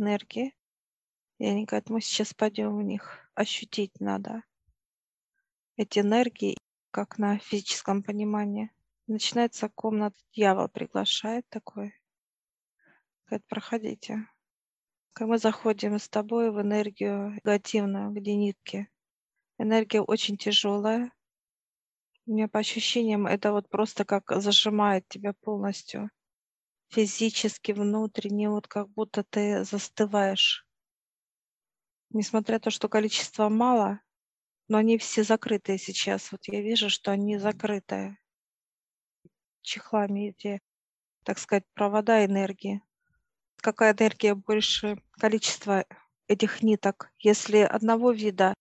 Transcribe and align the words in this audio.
энергии. 0.00 0.54
И 1.38 1.46
они 1.46 1.64
говорят, 1.64 1.90
мы 1.90 2.00
сейчас 2.00 2.34
пойдем 2.34 2.76
в 2.76 2.82
них. 2.82 3.30
Ощутить 3.34 4.00
надо 4.00 4.42
эти 5.80 6.00
энергии, 6.00 6.58
как 6.90 7.16
на 7.16 7.38
физическом 7.38 8.02
понимании. 8.02 8.70
Начинается 9.06 9.70
комната, 9.70 10.18
дьявол 10.32 10.68
приглашает 10.68 11.48
такой. 11.48 11.94
Говорит, 13.24 13.46
проходите. 13.48 14.28
Мы 15.18 15.38
заходим 15.38 15.98
с 15.98 16.06
тобой 16.08 16.50
в 16.50 16.60
энергию 16.60 17.30
негативную, 17.30 18.10
где 18.10 18.34
нитки. 18.34 18.90
Энергия 19.58 20.02
очень 20.02 20.36
тяжелая. 20.36 21.12
У 22.26 22.32
меня 22.32 22.46
по 22.46 22.58
ощущениям 22.58 23.26
это 23.26 23.52
вот 23.52 23.70
просто 23.70 24.04
как 24.04 24.30
зажимает 24.30 25.08
тебя 25.08 25.32
полностью. 25.32 26.10
Физически, 26.90 27.70
внутренне, 27.70 28.50
вот 28.50 28.66
как 28.66 28.88
будто 28.90 29.22
ты 29.22 29.64
застываешь. 29.64 30.66
Несмотря 32.10 32.56
на 32.56 32.60
то, 32.60 32.70
что 32.70 32.88
количество 32.88 33.48
мало, 33.48 34.00
но 34.66 34.78
они 34.78 34.98
все 34.98 35.22
закрытые 35.22 35.78
сейчас. 35.78 36.32
Вот 36.32 36.40
я 36.48 36.60
вижу, 36.60 36.90
что 36.90 37.12
они 37.12 37.38
закрытые 37.38 38.18
чехлами 39.62 40.30
эти, 40.30 40.60
так 41.24 41.38
сказать, 41.38 41.64
провода 41.74 42.24
энергии. 42.24 42.82
Какая 43.56 43.92
энергия 43.92 44.34
больше, 44.34 45.00
количество 45.12 45.84
этих 46.26 46.62
ниток. 46.62 47.12
Если 47.18 47.58
одного 47.58 48.10
вида 48.10 48.54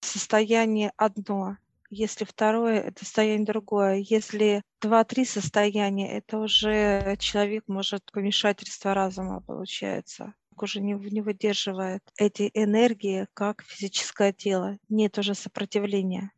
состояние 0.00 0.92
одно, 0.96 1.56
если 1.94 2.24
второе, 2.24 2.80
это 2.80 3.04
состояние 3.04 3.46
другое. 3.46 4.04
Если 4.08 4.62
два-три 4.80 5.24
состояния, 5.24 6.16
это 6.16 6.38
уже 6.38 7.16
человек 7.18 7.64
может 7.68 8.10
помешательство 8.12 8.94
разума 8.94 9.40
получается 9.40 10.34
уже 10.62 10.80
не, 10.80 10.92
не 10.92 11.20
выдерживает 11.20 12.02
эти 12.16 12.50
энергии, 12.54 13.26
как 13.34 13.62
физическое 13.62 14.32
тело. 14.32 14.78
Нет 14.88 15.18
уже 15.18 15.34
сопротивления. 15.34 16.30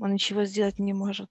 Он 0.00 0.14
ничего 0.14 0.44
сделать 0.44 0.78
не 0.78 0.92
может. 0.92 1.28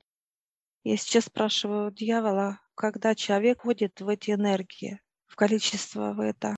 Я 0.83 0.97
сейчас 0.97 1.25
спрашиваю 1.25 1.91
дьявола, 1.91 2.61
когда 2.75 3.15
человек 3.15 3.59
входит 3.59 3.99
в 3.99 4.07
эти 4.07 4.31
энергии, 4.31 5.01
в 5.27 5.35
количество 5.35 6.13
в 6.13 6.19
это, 6.21 6.55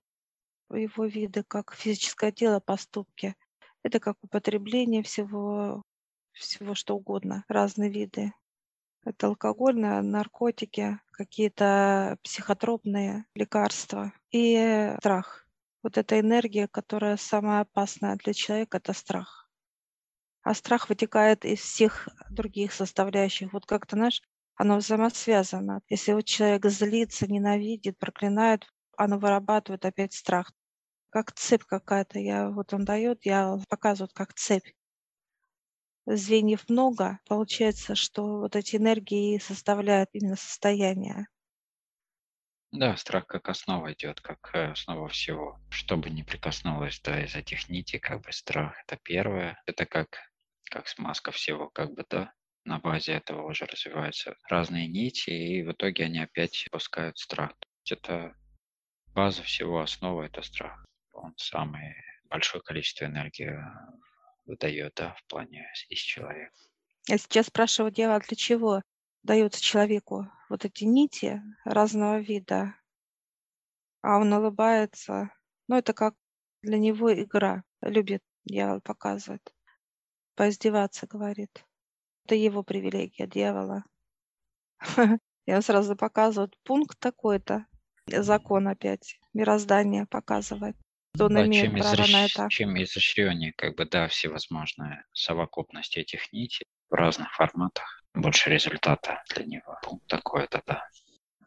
его 0.70 1.04
виды, 1.04 1.42
как 1.42 1.74
физическое 1.74 2.32
тело, 2.32 2.60
поступки. 2.60 3.34
Это 3.82 3.98
как 3.98 4.16
употребление 4.22 5.02
всего, 5.02 5.82
всего 6.32 6.74
что 6.74 6.96
угодно, 6.96 7.44
разные 7.48 7.90
виды. 7.90 8.32
Это 9.04 9.26
алкогольные, 9.28 10.00
наркотики, 10.02 11.00
какие-то 11.10 12.18
психотропные 12.22 13.24
лекарства 13.34 14.12
и 14.30 14.94
страх. 14.98 15.46
Вот 15.82 15.98
эта 15.98 16.20
энергия, 16.20 16.68
которая 16.68 17.16
самая 17.16 17.62
опасная 17.62 18.16
для 18.16 18.32
человека, 18.32 18.76
это 18.76 18.92
страх. 18.92 19.50
А 20.42 20.54
страх 20.54 20.88
вытекает 20.88 21.44
из 21.44 21.60
всех 21.60 22.08
других 22.30 22.72
составляющих. 22.72 23.52
Вот 23.52 23.66
как-то, 23.66 23.96
знаешь, 23.96 24.22
оно 24.54 24.76
взаимосвязано. 24.76 25.82
Если 25.88 26.12
вот 26.12 26.24
человек 26.24 26.66
злится, 26.66 27.26
ненавидит, 27.26 27.98
проклинает, 27.98 28.66
оно 28.96 29.18
вырабатывает 29.18 29.84
опять 29.84 30.12
страх. 30.12 30.52
Как 31.10 31.32
цепь 31.32 31.64
какая-то. 31.64 32.18
Я, 32.18 32.50
вот 32.50 32.72
он 32.72 32.84
дает, 32.84 33.24
я 33.24 33.58
показываю, 33.68 34.10
как 34.14 34.34
цепь. 34.34 34.66
Звеньев 36.06 36.68
много, 36.68 37.20
получается, 37.28 37.94
что 37.94 38.40
вот 38.40 38.56
эти 38.56 38.76
энергии 38.76 39.38
составляют 39.38 40.10
именно 40.12 40.36
состояние. 40.36 41.26
Да, 42.72 42.96
страх 42.96 43.26
как 43.26 43.48
основа 43.48 43.92
идет, 43.92 44.20
как 44.20 44.50
э, 44.54 44.72
основа 44.72 45.08
всего. 45.08 45.60
Что 45.70 45.96
бы 45.96 46.08
ни 46.08 46.22
прикоснулось 46.22 47.00
да, 47.00 47.22
из 47.22 47.34
этих 47.36 47.68
нитей, 47.68 47.98
как 47.98 48.22
бы 48.22 48.32
страх 48.32 48.74
это 48.86 48.98
первое. 49.02 49.62
Это 49.66 49.84
как 49.84 50.32
как 50.72 50.88
смазка 50.88 51.32
всего, 51.32 51.68
как 51.68 51.92
бы, 51.92 52.04
да, 52.08 52.32
на 52.64 52.78
базе 52.78 53.12
этого 53.12 53.46
уже 53.46 53.66
развиваются 53.66 54.36
разные 54.48 54.88
нити, 54.88 55.28
и 55.28 55.62
в 55.62 55.72
итоге 55.72 56.04
они 56.06 56.18
опять 56.20 56.66
пускают 56.72 57.18
страх. 57.18 57.50
То 57.58 57.68
есть 57.84 57.92
это 57.92 58.34
база 59.08 59.42
всего, 59.42 59.82
основа– 59.82 60.22
это 60.24 60.40
страх. 60.40 60.82
Он 61.12 61.34
самое 61.36 61.94
большое 62.24 62.62
количество 62.62 63.04
энергии 63.04 63.50
э, 63.50 63.60
выдает, 64.52 64.94
да, 64.96 65.14
в 65.14 65.24
плане 65.26 65.66
из 65.88 65.98
человека. 65.98 66.54
Я 67.08 67.18
сейчас 67.18 67.46
спрашиваю 67.46 67.90
дело, 67.90 68.20
для 68.20 68.36
чего 68.36 68.82
даются 69.22 69.62
человеку 69.62 70.30
вот 70.48 70.64
эти 70.64 70.84
нити 70.84 71.42
разного 71.64 72.20
вида, 72.20 72.74
а 74.02 74.18
он 74.18 74.32
улыбается. 74.32 75.30
Ну, 75.68 75.76
это 75.76 75.94
как 75.94 76.14
для 76.62 76.78
него 76.78 77.12
игра. 77.12 77.64
Любит 77.80 78.22
дьявол 78.44 78.80
показывать 78.80 79.54
поиздеваться, 80.34 81.06
говорит. 81.06 81.64
Это 82.24 82.34
его 82.34 82.62
привилегия, 82.62 83.26
дьявола. 83.26 83.84
Я 85.46 85.62
сразу 85.62 85.96
показываю 85.96 86.52
пункт 86.62 86.98
такой-то, 87.00 87.66
закон 88.06 88.68
опять, 88.68 89.18
мироздание 89.32 90.06
показывает. 90.06 90.76
Что 91.14 91.26
он 91.26 91.34
да, 91.34 91.46
имеет 91.46 91.64
чем 91.64 91.74
право 91.74 91.94
изощ... 91.94 92.12
на 92.12 92.24
это. 92.24 92.48
Чем 92.48 92.82
изощреннее, 92.82 93.52
как 93.52 93.76
бы, 93.76 93.84
да, 93.84 94.08
всевозможные 94.08 95.04
совокупности 95.12 95.98
этих 95.98 96.32
нитей 96.32 96.66
в 96.88 96.94
разных 96.94 97.32
форматах, 97.34 98.02
больше 98.14 98.50
результата 98.50 99.22
для 99.34 99.44
него. 99.44 99.78
Пункт 99.82 100.06
такой-то, 100.08 100.62
да. 100.66 100.88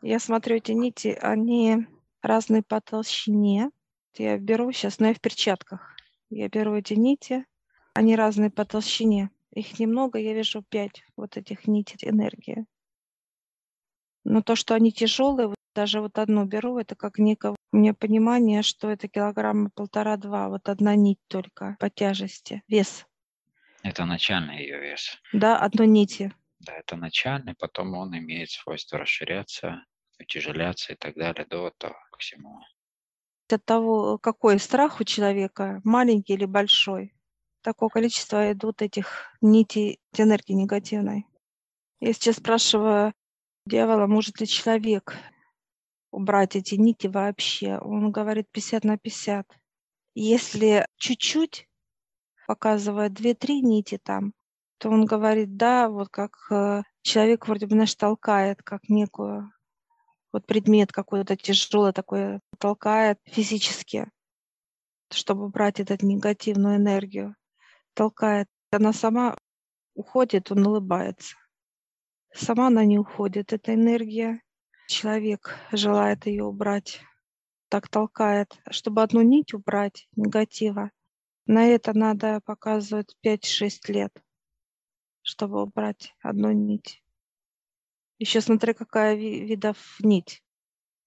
Я 0.02 0.20
смотрю, 0.20 0.58
эти 0.58 0.72
нити, 0.72 1.18
они 1.20 1.88
разные 2.22 2.62
по 2.62 2.80
толщине. 2.80 3.72
Я 4.18 4.38
беру 4.38 4.72
сейчас, 4.72 5.00
но 5.00 5.08
я 5.08 5.14
в 5.14 5.20
перчатках. 5.20 5.96
Я 6.30 6.48
беру 6.48 6.76
эти 6.76 6.94
нити, 6.94 7.46
они 7.94 8.16
разные 8.16 8.52
по 8.52 8.66
толщине. 8.66 9.32
Их 9.52 9.80
немного, 9.80 10.20
я 10.20 10.34
вижу 10.34 10.64
пять 10.64 11.04
вот 11.16 11.38
этих 11.38 11.66
нитей 11.66 12.10
энергии. 12.10 12.66
Но 14.24 14.42
то, 14.42 14.56
что 14.56 14.76
они 14.76 14.92
тяжелые, 14.92 15.56
даже 15.76 16.02
вот 16.02 16.18
одну 16.18 16.46
беру, 16.46 16.80
это 16.80 16.96
как 16.96 17.20
некое 17.20 17.56
у 17.72 17.78
меня 17.78 17.94
понимание, 17.94 18.64
что 18.64 18.90
это 18.90 19.08
килограмма 19.08 19.70
полтора-два, 19.70 20.50
вот 20.50 20.70
одна 20.70 20.96
нить 20.96 21.20
только 21.28 21.76
по 21.80 21.90
тяжести, 21.90 22.64
вес. 22.68 23.06
Это 23.84 24.06
начальный 24.06 24.60
ее 24.60 24.80
вес. 24.80 25.22
Да, 25.34 25.60
одной 25.60 25.88
нити. 25.88 26.34
Да, 26.60 26.74
это 26.74 26.96
начальный, 26.96 27.54
потом 27.54 27.94
он 27.94 28.18
имеет 28.18 28.50
свойство 28.50 28.98
расширяться, 28.98 29.84
утяжеляться 30.20 30.94
и 30.94 30.96
так 30.96 31.16
далее 31.16 31.46
до 31.46 31.70
того 31.78 31.96
к 32.12 32.20
всему. 32.20 32.62
От 33.52 33.64
того, 33.66 34.18
какой 34.18 34.58
страх 34.58 35.02
у 35.02 35.04
человека, 35.04 35.82
маленький 35.84 36.34
или 36.34 36.46
большой, 36.46 37.14
такое 37.62 37.90
количество 37.90 38.52
идут 38.52 38.82
этих 38.82 39.36
нитей 39.42 40.00
энергии 40.18 40.54
негативной. 40.54 41.28
Я 42.00 42.14
сейчас 42.14 42.38
спрашиваю 42.38 43.14
дьявола, 43.68 44.08
может 44.08 44.40
ли 44.40 44.48
человек 44.48 45.16
убрать 46.16 46.56
эти 46.56 46.76
нити 46.76 47.08
вообще? 47.08 47.78
Он 47.80 48.12
говорит 48.12 48.48
50 48.52 48.84
на 48.84 48.98
50. 48.98 49.48
Если 50.16 50.88
чуть-чуть 50.98 51.68
показывает 52.48 53.14
2-3 53.14 53.62
нити 53.62 54.00
там, 54.02 54.34
то 54.78 54.90
он 54.90 55.06
говорит, 55.06 55.58
да, 55.58 55.90
вот 55.90 56.10
как 56.10 56.32
э, 56.52 56.84
человек 57.02 57.48
вроде 57.48 57.66
бы, 57.66 57.74
знаешь, 57.74 57.96
толкает, 57.96 58.62
как 58.64 58.90
некую 58.90 59.52
вот 60.36 60.46
предмет 60.46 60.92
какой-то 60.92 61.38
тяжелый 61.38 61.94
такой 61.94 62.42
толкает 62.60 63.20
физически, 63.24 64.12
чтобы 65.10 65.46
убрать 65.46 65.80
эту 65.80 66.06
негативную 66.06 66.76
энергию 66.76 67.36
толкает. 67.94 68.50
Она 68.70 68.92
сама 68.92 69.38
уходит, 69.94 70.52
он 70.52 70.68
улыбается. 70.68 71.38
Сама 72.34 72.68
она 72.68 72.84
не 72.84 73.00
уходит, 73.00 73.54
эта 73.54 73.74
энергия. 73.74 74.42
Человек 74.88 75.56
желает 75.72 76.28
ее 76.28 76.44
убрать, 76.44 77.02
так 77.70 77.90
толкает. 77.90 78.56
Чтобы 78.70 79.02
одну 79.02 79.22
нить 79.22 79.54
убрать 79.54 80.08
негатива, 80.16 80.92
на 81.48 81.66
это 81.66 81.94
надо 81.94 82.40
показывать 82.46 83.16
5-6 83.22 83.90
лет, 83.90 84.14
чтобы 85.24 85.64
убрать 85.64 86.14
одну 86.22 86.52
нить. 86.52 87.02
Еще 88.20 88.42
смотри, 88.42 88.74
какая 88.74 89.16
видов 89.16 89.98
нить. 90.00 90.44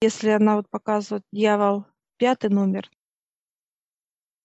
Если 0.01 0.29
она 0.29 0.57
вот 0.57 0.69
показывает 0.69 1.23
дьявол 1.31 1.85
пятый 2.17 2.49
номер, 2.49 2.89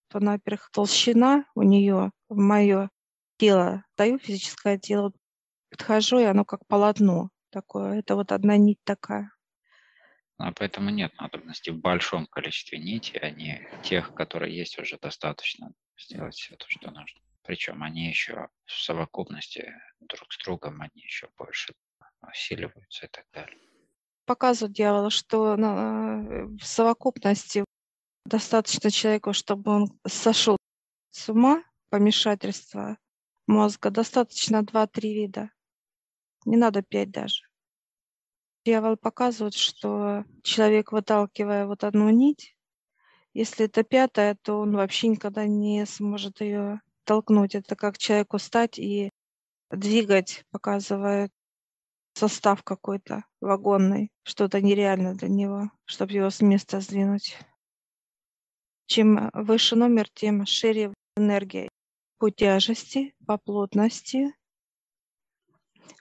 то, 0.08 0.20
во-первых, 0.20 0.70
толщина 0.70 1.44
у 1.56 1.62
нее 1.62 2.12
в 2.28 2.36
мое 2.36 2.88
тело, 3.36 3.84
даю 3.96 4.18
физическое 4.18 4.78
тело, 4.78 5.12
подхожу, 5.70 6.20
и 6.20 6.24
оно 6.24 6.44
как 6.44 6.64
полотно 6.66 7.30
такое. 7.54 8.00
Это 8.00 8.16
вот 8.16 8.32
одна 8.32 8.56
нить 8.56 8.80
такая. 8.84 9.30
А 10.36 10.52
поэтому 10.52 10.90
нет 10.90 11.12
надобности 11.20 11.70
в 11.70 11.78
большом 11.78 12.26
количестве 12.26 12.78
нитей, 12.78 13.20
а 13.20 13.30
не 13.30 13.68
тех, 13.82 14.12
которые 14.14 14.56
есть 14.56 14.78
уже 14.78 14.98
достаточно 14.98 15.72
сделать 15.98 16.34
все 16.34 16.56
то, 16.56 16.66
что 16.68 16.90
нужно. 16.90 17.20
Причем 17.42 17.82
они 17.82 18.08
еще 18.08 18.48
в 18.64 18.72
совокупности 18.72 19.72
друг 20.00 20.32
с 20.32 20.44
другом, 20.44 20.82
они 20.82 21.02
еще 21.02 21.28
больше 21.38 21.74
усиливаются 22.28 23.06
и 23.06 23.08
так 23.08 23.26
далее. 23.32 23.58
Показывают 24.24 24.74
дьявола, 24.74 25.10
что 25.10 25.54
в 25.56 26.64
совокупности 26.64 27.64
Достаточно 28.24 28.90
человеку, 28.90 29.34
чтобы 29.34 29.70
он 29.70 30.00
сошел 30.06 30.56
с 31.10 31.28
ума, 31.28 31.62
помешательства 31.90 32.96
мозга, 33.46 33.90
достаточно 33.90 34.62
2-3 34.62 35.00
вида. 35.12 35.50
Не 36.44 36.56
надо 36.56 36.82
5 36.82 37.10
даже. 37.10 37.44
Дьявол 38.64 38.96
показывает, 38.96 39.54
что 39.54 40.24
человек, 40.42 40.92
выталкивая 40.92 41.66
вот 41.66 41.84
одну 41.84 42.08
нить, 42.10 42.56
если 43.34 43.66
это 43.66 43.82
пятая, 43.82 44.36
то 44.42 44.60
он 44.60 44.76
вообще 44.76 45.08
никогда 45.08 45.44
не 45.44 45.84
сможет 45.86 46.40
ее 46.40 46.80
толкнуть. 47.04 47.54
Это 47.54 47.74
как 47.76 47.98
человеку 47.98 48.38
встать 48.38 48.78
и 48.78 49.10
двигать, 49.70 50.44
показывает 50.50 51.32
состав 52.14 52.62
какой-то 52.62 53.24
вагонный, 53.40 54.12
что-то 54.22 54.60
нереальное 54.60 55.14
для 55.14 55.28
него, 55.28 55.70
чтобы 55.84 56.12
его 56.12 56.30
с 56.30 56.40
места 56.40 56.80
сдвинуть. 56.80 57.36
Чем 58.86 59.30
выше 59.32 59.74
номер, 59.74 60.08
тем 60.14 60.46
шире 60.46 60.94
энергия 61.16 61.68
по 62.18 62.30
тяжести, 62.30 63.14
по 63.26 63.36
плотности. 63.36 64.32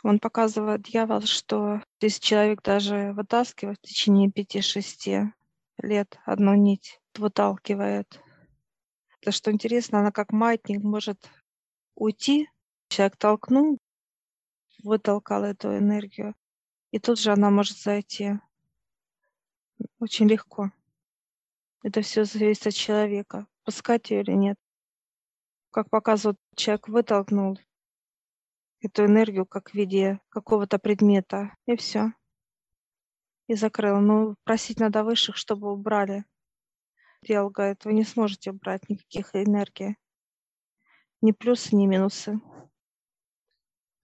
Он 0.03 0.19
показывает 0.19 0.81
дьявол, 0.81 1.21
что 1.21 1.81
если 2.01 2.19
человек 2.19 2.61
даже 2.61 3.13
вытаскивает 3.13 3.79
в 3.79 3.87
течение 3.87 4.29
5-6 4.29 5.31
лет 5.81 6.19
одну 6.25 6.55
нить, 6.55 6.99
выталкивает. 7.15 8.21
Это 9.21 9.31
что 9.31 9.51
интересно, 9.51 9.99
она 9.99 10.11
как 10.11 10.31
маятник 10.31 10.83
может 10.83 11.29
уйти, 11.95 12.49
человек 12.89 13.15
толкнул, 13.17 13.77
вытолкал 14.83 15.43
эту 15.43 15.77
энергию, 15.77 16.35
и 16.91 16.99
тут 16.99 17.19
же 17.19 17.31
она 17.31 17.49
может 17.49 17.77
зайти. 17.77 18.33
Очень 19.99 20.27
легко. 20.27 20.71
Это 21.81 22.01
все 22.01 22.25
зависит 22.25 22.67
от 22.67 22.73
человека, 22.73 23.47
пускать 23.63 24.09
ее 24.09 24.21
или 24.21 24.31
нет. 24.31 24.57
Как 25.71 25.89
показывает, 25.89 26.37
человек 26.55 26.87
вытолкнул 26.87 27.57
эту 28.83 29.05
энергию 29.05 29.45
как 29.45 29.71
в 29.71 29.73
виде 29.73 30.19
какого-то 30.29 30.79
предмета, 30.79 31.55
и 31.65 31.75
все. 31.75 32.13
И 33.47 33.55
закрыл. 33.55 33.99
Ну, 33.99 34.35
просить 34.43 34.79
надо 34.79 35.03
высших, 35.03 35.37
чтобы 35.37 35.71
убрали. 35.71 36.25
Дьявол 37.21 37.49
говорит, 37.49 37.85
вы 37.85 37.93
не 37.93 38.03
сможете 38.03 38.51
убрать 38.51 38.89
никаких 38.89 39.35
энергий. 39.35 39.95
Ни 41.21 41.31
плюсы, 41.31 41.75
ни 41.75 41.85
минусы. 41.85 42.39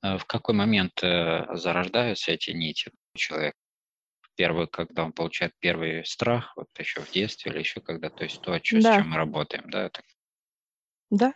А 0.01 0.17
в 0.17 0.25
какой 0.25 0.55
момент 0.55 1.03
э, 1.03 1.45
зарождаются 1.55 2.31
эти 2.31 2.51
нити 2.51 2.91
у 3.13 3.17
человека? 3.17 3.57
Первый, 4.35 4.67
когда 4.67 5.03
он 5.03 5.11
получает 5.11 5.53
первый 5.59 6.05
страх, 6.05 6.53
вот 6.55 6.67
еще 6.77 7.01
в 7.01 7.11
детстве 7.11 7.51
или 7.51 7.59
еще 7.59 7.81
когда, 7.81 8.09
то 8.09 8.23
есть 8.23 8.41
то, 8.41 8.57
с 8.57 8.61
Да, 8.71 8.95
чем 8.95 9.09
мы 9.09 9.17
работаем, 9.17 9.69
да? 9.69 9.91
Да, 11.09 11.33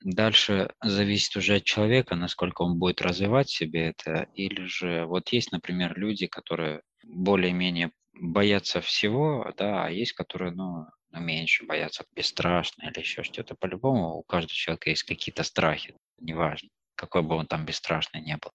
Дальше 0.00 0.72
зависит 0.82 1.36
уже 1.36 1.56
от 1.56 1.64
человека, 1.64 2.14
насколько 2.14 2.62
он 2.62 2.78
будет 2.78 3.02
развивать 3.02 3.50
себе 3.50 3.88
это, 3.88 4.28
или 4.34 4.64
же 4.64 5.04
вот 5.06 5.28
есть, 5.30 5.50
например, 5.50 5.98
люди, 5.98 6.26
которые 6.26 6.82
более-менее 7.04 7.90
боятся 8.12 8.80
всего, 8.80 9.52
да, 9.56 9.84
а 9.84 9.90
есть, 9.90 10.12
которые, 10.12 10.52
ну, 10.52 10.86
меньше 11.10 11.64
боятся, 11.64 12.04
бесстрашны 12.14 12.84
или 12.84 13.00
еще 13.00 13.22
что-то. 13.22 13.54
По-любому 13.56 14.14
у 14.14 14.22
каждого 14.22 14.54
человека 14.54 14.90
есть 14.90 15.02
какие-то 15.02 15.42
страхи, 15.42 15.96
неважно 16.18 16.68
какой 16.98 17.22
бы 17.22 17.36
он 17.36 17.46
там 17.46 17.64
бесстрашный 17.64 18.20
не 18.20 18.36
был. 18.36 18.50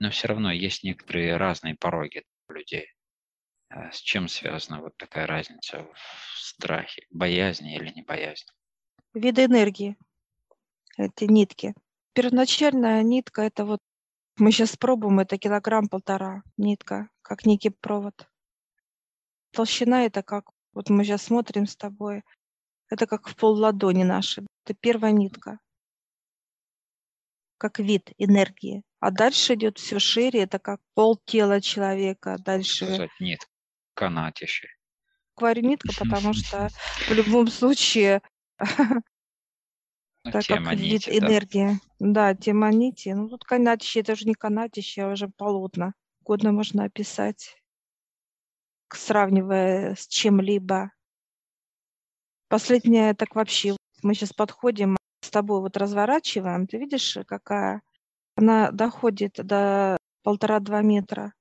Но 0.00 0.10
все 0.10 0.28
равно 0.28 0.50
есть 0.50 0.82
некоторые 0.82 1.36
разные 1.36 1.76
пороги 1.76 2.24
у 2.48 2.52
людей. 2.52 2.88
А 3.68 3.92
с 3.92 4.00
чем 4.00 4.28
связана 4.28 4.82
вот 4.82 4.96
такая 4.96 5.26
разница 5.26 5.86
в 5.94 6.38
страхе? 6.38 7.06
Боязни 7.10 7.76
или 7.76 7.90
не 7.94 8.02
боязни? 8.02 8.50
виды 9.14 9.44
энергии, 9.44 9.96
эти 10.96 11.24
нитки. 11.24 11.74
Первоначальная 12.14 13.02
нитка, 13.02 13.42
это 13.42 13.64
вот 13.64 13.80
мы 14.36 14.52
сейчас 14.52 14.76
пробуем, 14.76 15.20
это 15.20 15.38
килограмм-полтора 15.38 16.42
нитка, 16.56 17.08
как 17.22 17.46
некий 17.46 17.70
провод. 17.70 18.28
Толщина 19.52 20.04
это 20.04 20.22
как, 20.22 20.50
вот 20.72 20.88
мы 20.90 21.04
сейчас 21.04 21.22
смотрим 21.22 21.66
с 21.66 21.76
тобой, 21.76 22.22
это 22.88 23.06
как 23.06 23.28
в 23.28 23.36
пол 23.36 23.54
ладони 23.54 24.04
наши. 24.04 24.46
Это 24.64 24.74
первая 24.74 25.12
нитка 25.12 25.58
как 27.62 27.78
вид 27.78 28.10
энергии. 28.18 28.82
А 28.98 29.12
дальше 29.12 29.54
идет 29.54 29.78
все 29.78 30.00
шире, 30.00 30.42
это 30.42 30.58
как 30.58 30.80
пол 30.94 31.16
тела 31.24 31.60
человека. 31.60 32.36
Дальше 32.40 32.86
Сказать 32.86 33.10
нет, 33.20 33.38
канатище. 33.94 34.66
говорю 35.36 35.62
нитка, 35.62 35.92
потому 35.96 36.34
что 36.34 36.68
в 37.08 37.12
любом 37.12 37.46
случае 37.46 38.20
Ну, 40.24 40.30
так 40.30 40.46
как 40.46 40.72
вид 40.74 41.02
да. 41.06 41.18
энергии. 41.18 41.80
Да, 41.98 42.34
тема 42.34 42.70
нити. 42.70 43.08
Ну 43.08 43.28
тут 43.28 43.44
канатище, 43.44 44.00
это 44.00 44.12
уже 44.12 44.26
не 44.26 44.34
канатище, 44.34 45.02
а 45.02 45.12
уже 45.12 45.28
полотна. 45.28 45.94
Годно 46.20 46.52
можно 46.52 46.84
описать, 46.84 47.56
сравнивая 48.88 49.96
с 49.96 50.06
чем-либо. 50.06 50.92
Последнее 52.48 53.14
так 53.14 53.34
вообще. 53.34 53.76
Мы 54.02 54.14
сейчас 54.14 54.32
подходим 54.32 54.96
с 55.22 55.30
тобой, 55.30 55.60
вот 55.60 55.76
разворачиваем. 55.76 56.66
Ты 56.66 56.78
видишь, 56.78 57.18
какая? 57.26 57.82
Она 58.36 58.70
доходит 58.70 59.34
до 59.34 59.96
полтора-два 60.22 60.82
метра. 60.82 61.32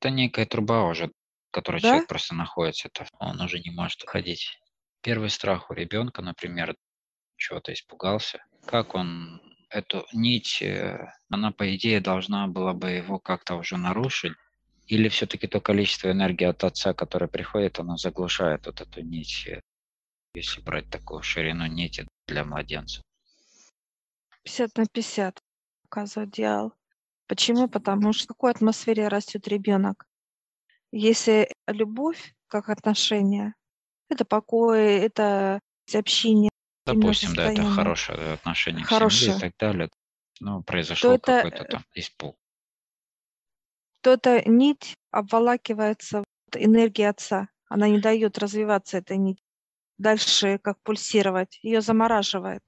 Это 0.00 0.10
некая 0.10 0.44
труба 0.44 0.84
уже, 0.84 1.06
в 1.06 1.50
которой 1.50 1.80
Да? 1.80 1.88
человек 1.88 2.08
просто 2.08 2.34
находится. 2.34 2.90
Он 3.18 3.40
уже 3.40 3.58
не 3.60 3.70
может 3.70 4.02
ходить. 4.06 4.58
Первый 5.00 5.30
страх 5.30 5.70
у 5.70 5.74
ребенка, 5.74 6.20
например, 6.20 6.76
чего-то 7.36 7.72
испугался. 7.72 8.44
Как 8.64 8.94
он 8.94 9.40
эту 9.70 10.06
нить, 10.12 10.62
э, 10.62 11.12
она, 11.28 11.52
по 11.52 11.74
идее, 11.74 12.00
должна 12.00 12.46
была 12.46 12.72
бы 12.72 12.90
его 12.90 13.18
как-то 13.18 13.54
уже 13.56 13.76
нарушить? 13.76 14.32
Или 14.86 15.08
все-таки 15.08 15.46
то 15.46 15.60
количество 15.60 16.10
энергии 16.10 16.44
от 16.44 16.62
отца, 16.64 16.94
которое 16.94 17.28
приходит, 17.28 17.78
оно 17.78 17.96
заглушает 17.96 18.66
вот 18.66 18.80
эту 18.80 19.02
нить, 19.02 19.46
э, 19.48 19.60
если 20.34 20.60
брать 20.60 20.90
такую 20.90 21.22
ширину 21.22 21.66
нити 21.66 22.06
для 22.26 22.44
младенца? 22.44 23.02
50 24.44 24.78
на 24.78 24.86
50, 24.86 25.40
показывает 25.82 26.30
диал. 26.30 26.72
Почему? 27.26 27.68
Потому 27.68 28.12
что 28.12 28.24
в 28.24 28.28
какой 28.28 28.52
атмосфере 28.52 29.08
растет 29.08 29.48
ребенок. 29.48 30.06
Если 30.92 31.50
любовь, 31.66 32.34
как 32.46 32.68
отношение, 32.68 33.54
это 34.08 34.24
покой, 34.24 34.98
это 34.98 35.58
общение, 35.92 36.50
Допустим, 36.86 37.34
да, 37.34 37.52
это 37.52 37.64
хорошее 37.64 38.34
отношение 38.34 38.84
к 38.84 38.88
семье 38.88 38.98
Хорошее. 38.98 39.36
и 39.36 39.40
так 39.40 39.52
далее. 39.58 39.90
Произошел 40.64 41.12
это, 41.12 41.42
какой-то 41.42 41.64
э, 41.64 41.68
там 41.68 41.84
испуг. 41.94 42.38
то 44.02 44.12
эта 44.12 44.48
нить 44.48 44.96
обволакивается 45.10 46.22
энергией 46.54 47.08
отца. 47.08 47.48
Она 47.68 47.88
не 47.88 47.98
дает 47.98 48.38
развиваться 48.38 48.98
этой 48.98 49.16
нить. 49.16 49.42
Дальше 49.98 50.58
как 50.58 50.80
пульсировать. 50.82 51.58
Ее 51.62 51.80
замораживает. 51.80 52.62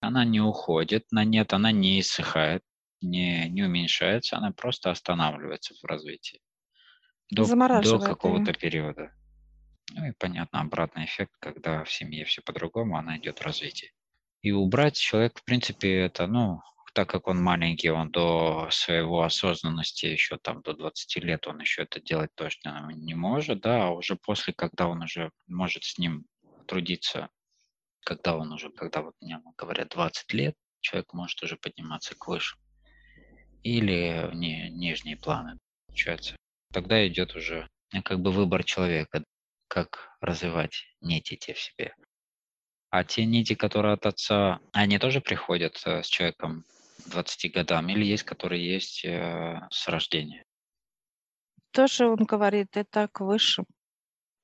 Она 0.00 0.24
не 0.24 0.40
уходит 0.40 1.04
на 1.12 1.24
нет, 1.24 1.52
она 1.52 1.70
не 1.72 2.00
иссыхает, 2.00 2.62
не, 3.02 3.48
не 3.50 3.62
уменьшается, 3.62 4.36
она 4.36 4.50
просто 4.52 4.90
останавливается 4.90 5.74
в 5.74 5.84
развитии 5.84 6.40
до, 7.30 7.46
до 7.46 7.78
ее. 7.80 7.98
какого-то 8.00 8.52
периода. 8.52 9.12
Ну 9.90 10.06
и 10.06 10.12
понятно, 10.12 10.60
обратный 10.60 11.04
эффект, 11.04 11.32
когда 11.40 11.84
в 11.84 11.92
семье 11.92 12.24
все 12.24 12.42
по-другому, 12.42 12.96
она 12.96 13.18
идет 13.18 13.40
в 13.40 13.42
развитие. 13.42 13.90
И 14.42 14.50
убрать 14.52 14.96
человек, 14.96 15.38
в 15.38 15.44
принципе, 15.44 16.00
это, 16.00 16.26
ну, 16.26 16.60
так 16.94 17.08
как 17.08 17.26
он 17.26 17.42
маленький, 17.42 17.90
он 17.90 18.10
до 18.10 18.68
своего 18.70 19.22
осознанности 19.22 20.06
еще 20.06 20.36
там 20.36 20.62
до 20.62 20.74
20 20.74 21.16
лет, 21.24 21.46
он 21.46 21.60
еще 21.60 21.82
это 21.82 22.00
делать 22.00 22.30
точно 22.34 22.90
не 22.92 23.14
может, 23.14 23.60
да, 23.60 23.86
а 23.86 23.90
уже 23.90 24.16
после, 24.16 24.52
когда 24.52 24.88
он 24.88 25.02
уже 25.02 25.30
может 25.46 25.84
с 25.84 25.98
ним 25.98 26.26
трудиться, 26.66 27.30
когда 28.04 28.36
он 28.36 28.52
уже, 28.52 28.70
когда 28.70 29.02
вот 29.02 29.14
мне 29.20 29.40
говорят 29.56 29.90
20 29.90 30.32
лет, 30.32 30.54
человек 30.80 31.12
может 31.12 31.42
уже 31.42 31.56
подниматься 31.56 32.14
к 32.14 32.26
высшим. 32.26 32.58
Или 33.62 34.28
в 34.30 34.34
ни- 34.34 34.68
нижние 34.68 35.16
планы, 35.16 35.58
получается. 35.86 36.36
Тогда 36.72 37.06
идет 37.06 37.36
уже 37.36 37.68
э, 37.92 38.02
как 38.02 38.20
бы 38.20 38.32
выбор 38.32 38.64
человека, 38.64 39.24
как 39.72 40.10
развивать 40.20 40.84
нити 41.00 41.36
те 41.36 41.54
в 41.54 41.58
себе. 41.58 41.94
А 42.90 43.04
те 43.04 43.24
нити, 43.24 43.54
которые 43.54 43.94
от 43.94 44.04
отца, 44.04 44.60
они 44.72 44.98
тоже 44.98 45.22
приходят 45.22 45.80
э, 45.86 46.02
с 46.02 46.08
человеком 46.08 46.66
к 47.06 47.08
20 47.08 47.54
годам 47.54 47.88
или 47.88 48.04
есть, 48.04 48.24
которые 48.24 48.74
есть 48.74 49.02
э, 49.02 49.66
с 49.70 49.88
рождения? 49.88 50.44
Тоже 51.70 52.06
он 52.06 52.16
говорит, 52.16 52.76
это 52.76 53.08
к 53.08 53.20
высшим. 53.20 53.64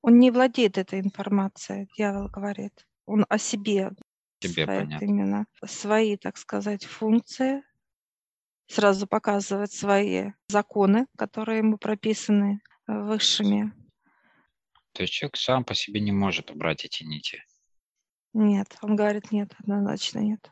Он 0.01 0.19
не 0.19 0.31
владеет 0.31 0.79
этой 0.79 1.01
информацией, 1.01 1.89
дьявол 1.95 2.29
говорит. 2.29 2.87
Он 3.05 3.27
о 3.29 3.37
себе 3.37 3.91
Тебе 4.39 4.65
понятно. 4.65 5.05
именно 5.05 5.47
свои, 5.67 6.17
так 6.17 6.39
сказать, 6.39 6.87
функции, 6.87 7.63
сразу 8.67 9.07
показывает 9.07 9.73
свои 9.73 10.31
законы, 10.49 11.07
которые 11.19 11.59
ему 11.59 11.77
прописаны 11.77 12.63
э, 12.87 12.99
высшими. 13.03 13.78
То 14.99 15.03
есть 15.03 15.15
человек 15.15 15.37
сам 15.37 15.63
по 15.65 15.75
себе 15.75 16.01
не 16.01 16.11
может 16.11 16.51
убрать 16.51 16.85
эти 16.85 17.05
нити. 17.05 17.45
Нет, 18.33 18.77
он 18.83 18.97
говорит 18.97 19.31
нет, 19.31 19.55
однозначно 19.57 20.19
нет. 20.19 20.51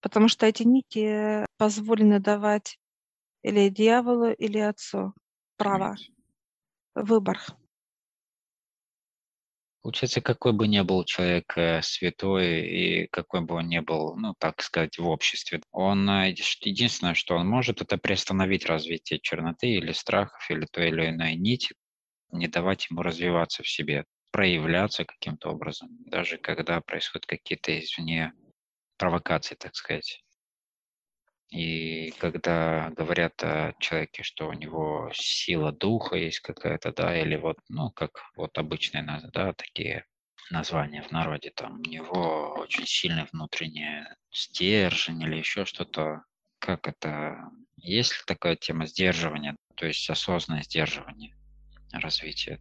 Потому 0.00 0.28
что 0.28 0.46
эти 0.46 0.62
нити 0.62 1.44
позволены 1.58 2.18
давать 2.18 2.78
или 3.42 3.68
дьяволу, 3.68 4.30
или 4.30 4.56
отцу. 4.56 5.12
Право. 5.58 5.96
Выбор. 6.94 7.40
Получается, 9.82 10.22
какой 10.22 10.54
бы 10.54 10.66
ни 10.66 10.80
был 10.80 11.04
человек 11.04 11.52
э, 11.58 11.82
святой 11.82 12.62
и 12.62 13.06
какой 13.08 13.42
бы 13.42 13.56
он 13.56 13.68
ни 13.68 13.80
был, 13.80 14.16
ну, 14.16 14.34
так 14.38 14.62
сказать, 14.62 14.96
в 14.96 15.06
обществе, 15.06 15.60
он 15.72 16.08
э, 16.08 16.30
единственное, 16.30 17.12
что 17.12 17.36
он 17.36 17.48
может, 17.48 17.82
это 17.82 17.98
приостановить 17.98 18.64
развитие 18.64 19.20
черноты 19.20 19.72
или 19.72 19.92
страхов, 19.92 20.40
или 20.48 20.64
той 20.64 20.88
или 20.88 21.10
иной 21.10 21.34
нити, 21.34 21.74
не 22.32 22.48
давать 22.48 22.90
ему 22.90 23.02
развиваться 23.02 23.62
в 23.62 23.68
себе, 23.68 24.04
проявляться 24.30 25.04
каким-то 25.04 25.50
образом, 25.50 25.90
даже 26.06 26.38
когда 26.38 26.80
происходят 26.80 27.26
какие-то 27.26 27.78
извне 27.78 28.32
провокации, 28.96 29.54
так 29.54 29.74
сказать. 29.74 30.24
И 31.50 32.12
когда 32.12 32.90
говорят 32.96 33.42
о 33.42 33.74
человеке, 33.78 34.22
что 34.22 34.48
у 34.48 34.54
него 34.54 35.10
сила 35.12 35.70
духа 35.70 36.16
есть 36.16 36.40
какая-то, 36.40 36.92
да, 36.92 37.14
или 37.20 37.36
вот, 37.36 37.58
ну, 37.68 37.90
как 37.90 38.22
вот 38.36 38.56
обычные, 38.56 39.04
да, 39.34 39.52
такие 39.52 40.06
названия 40.50 41.02
в 41.02 41.10
народе, 41.10 41.52
там, 41.54 41.80
у 41.80 41.82
него 41.82 42.54
очень 42.56 42.86
сильный 42.86 43.26
внутренний 43.30 44.04
стержень 44.30 45.20
или 45.22 45.36
еще 45.36 45.66
что-то. 45.66 46.24
Как 46.58 46.88
это? 46.88 47.50
Есть 47.76 48.12
ли 48.12 48.22
такая 48.26 48.56
тема 48.56 48.86
сдерживания, 48.86 49.56
то 49.74 49.86
есть 49.86 50.08
осознанное 50.08 50.62
сдерживание 50.62 51.36
развития? 52.00 52.60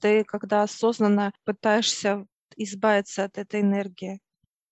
Ты, 0.00 0.24
когда 0.24 0.62
осознанно 0.62 1.32
пытаешься 1.44 2.26
избавиться 2.56 3.24
от 3.24 3.38
этой 3.38 3.60
энергии, 3.60 4.20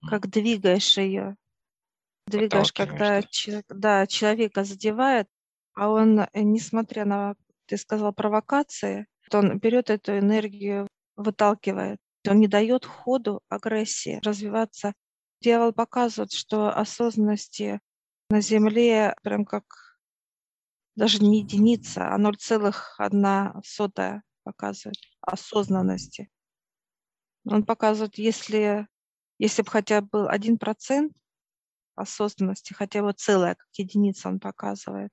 как 0.09 0.29
двигаешь 0.29 0.97
ее, 0.97 1.37
двигаешь, 2.27 2.73
когда 2.73 3.23
да, 3.69 4.07
человека 4.07 4.65
задевает, 4.65 5.29
а 5.75 5.91
он, 5.91 6.21
э, 6.21 6.29
несмотря 6.35 7.05
на, 7.05 7.35
ты 7.67 7.77
сказал, 7.77 8.13
провокации, 8.13 9.07
то 9.31 9.39
он 9.39 9.59
берет 9.59 9.91
эту 9.91 10.19
энергию, 10.19 10.89
выталкивает. 11.17 11.99
Он 12.27 12.41
не 12.41 12.49
дает 12.49 12.85
ходу 12.85 13.41
агрессии 13.49 14.21
развиваться. 14.23 14.93
Дьявол 15.41 15.73
показывает, 15.73 16.33
что 16.33 16.69
осознанности 16.71 17.81
на 18.31 18.41
Земле 18.41 19.15
прям 19.23 19.45
как 19.45 19.88
даже 20.99 21.21
не 21.21 21.39
единица, 21.39 22.13
а 22.13 22.19
0,1 22.19 23.61
сотая 23.65 24.25
показывает 24.43 24.99
осознанности. 25.21 26.29
Он 27.45 27.65
показывает, 27.65 28.19
если, 28.19 28.89
если 29.39 29.63
бы 29.63 29.71
хотя 29.71 30.01
бы 30.01 30.09
был 30.09 30.29
один 30.29 30.59
процент, 30.59 31.13
осознанности, 31.95 32.73
хотя 32.73 33.03
бы 33.03 33.13
целая, 33.13 33.55
как 33.55 33.69
единица 33.75 34.29
он 34.29 34.41
показывает, 34.41 35.13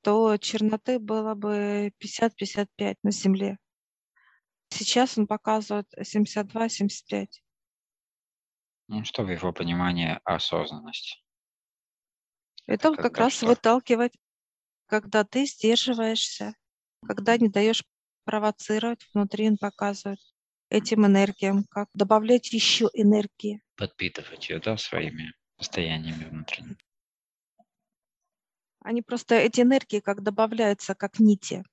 то 0.00 0.36
черноты 0.38 0.98
было 0.98 1.34
бы 1.36 1.92
50-55 2.02 2.96
на 3.04 3.12
Земле. 3.12 3.58
Сейчас 4.70 5.16
он 5.16 5.28
показывает 5.28 5.86
72-75. 5.96 7.28
Ну, 8.88 9.04
что 9.04 9.22
в 9.22 9.30
его 9.30 9.52
понимании 9.52 10.18
осознанность? 10.24 11.22
Это 12.66 12.90
вот 12.90 12.98
как 12.98 13.18
раз 13.18 13.34
что? 13.34 13.46
выталкивать, 13.46 14.12
когда 14.92 15.24
ты 15.24 15.46
сдерживаешься, 15.46 16.54
когда 17.06 17.38
не 17.38 17.48
даешь 17.48 17.82
провоцировать, 18.24 19.08
внутри 19.14 19.48
он 19.48 19.56
показывает 19.56 20.18
этим 20.68 21.06
энергиям, 21.06 21.64
как 21.70 21.88
добавлять 21.94 22.52
еще 22.52 22.90
энергии. 22.92 23.62
Подпитывать 23.76 24.50
ее, 24.50 24.60
да, 24.60 24.76
своими 24.76 25.32
состояниями 25.56 26.24
внутренними. 26.24 26.76
Они 28.80 29.00
просто, 29.00 29.36
эти 29.36 29.62
энергии 29.62 30.00
как 30.00 30.22
добавляются, 30.22 30.94
как 30.94 31.18
нити. 31.18 31.64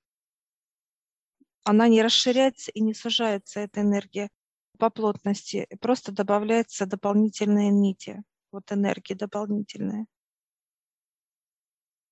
Она 1.64 1.88
не 1.88 2.00
расширяется 2.00 2.70
и 2.70 2.80
не 2.80 2.94
сужается, 2.94 3.60
эта 3.60 3.82
энергия 3.82 4.30
по 4.78 4.88
плотности. 4.88 5.66
Просто 5.82 6.10
добавляются 6.10 6.86
дополнительные 6.86 7.68
нити. 7.68 8.22
Вот 8.50 8.72
энергии 8.72 9.12
дополнительные. 9.12 10.06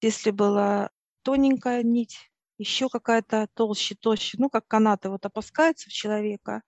Если 0.02 0.30
была 0.32 0.90
тоненькая 1.28 1.82
нить, 1.82 2.30
еще 2.56 2.88
какая-то 2.88 3.48
толще, 3.52 3.94
толще, 3.94 4.38
ну, 4.40 4.48
как 4.48 4.66
канаты 4.66 5.10
вот 5.10 5.26
опускаются 5.26 5.90
в 5.90 5.92
человека, 5.92 6.62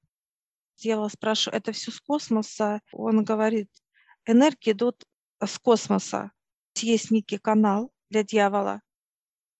дьявол 0.77 1.09
спрашиваю, 1.09 1.57
это 1.57 1.73
все 1.73 1.91
с 1.91 1.99
космоса? 1.99 2.83
Он 2.93 3.25
говорит, 3.25 3.71
энергии 4.27 4.73
идут 4.73 5.03
с 5.43 5.59
космоса. 5.59 6.33
Есть 6.77 7.11
некий 7.11 7.39
канал 7.39 7.91
для 8.11 8.23
дьявола. 8.23 8.83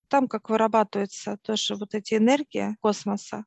Там 0.09 0.29
как 0.29 0.51
вырабатываются 0.51 1.39
тоже 1.39 1.77
вот 1.77 1.95
эти 1.95 2.17
энергии 2.17 2.77
космоса. 2.83 3.47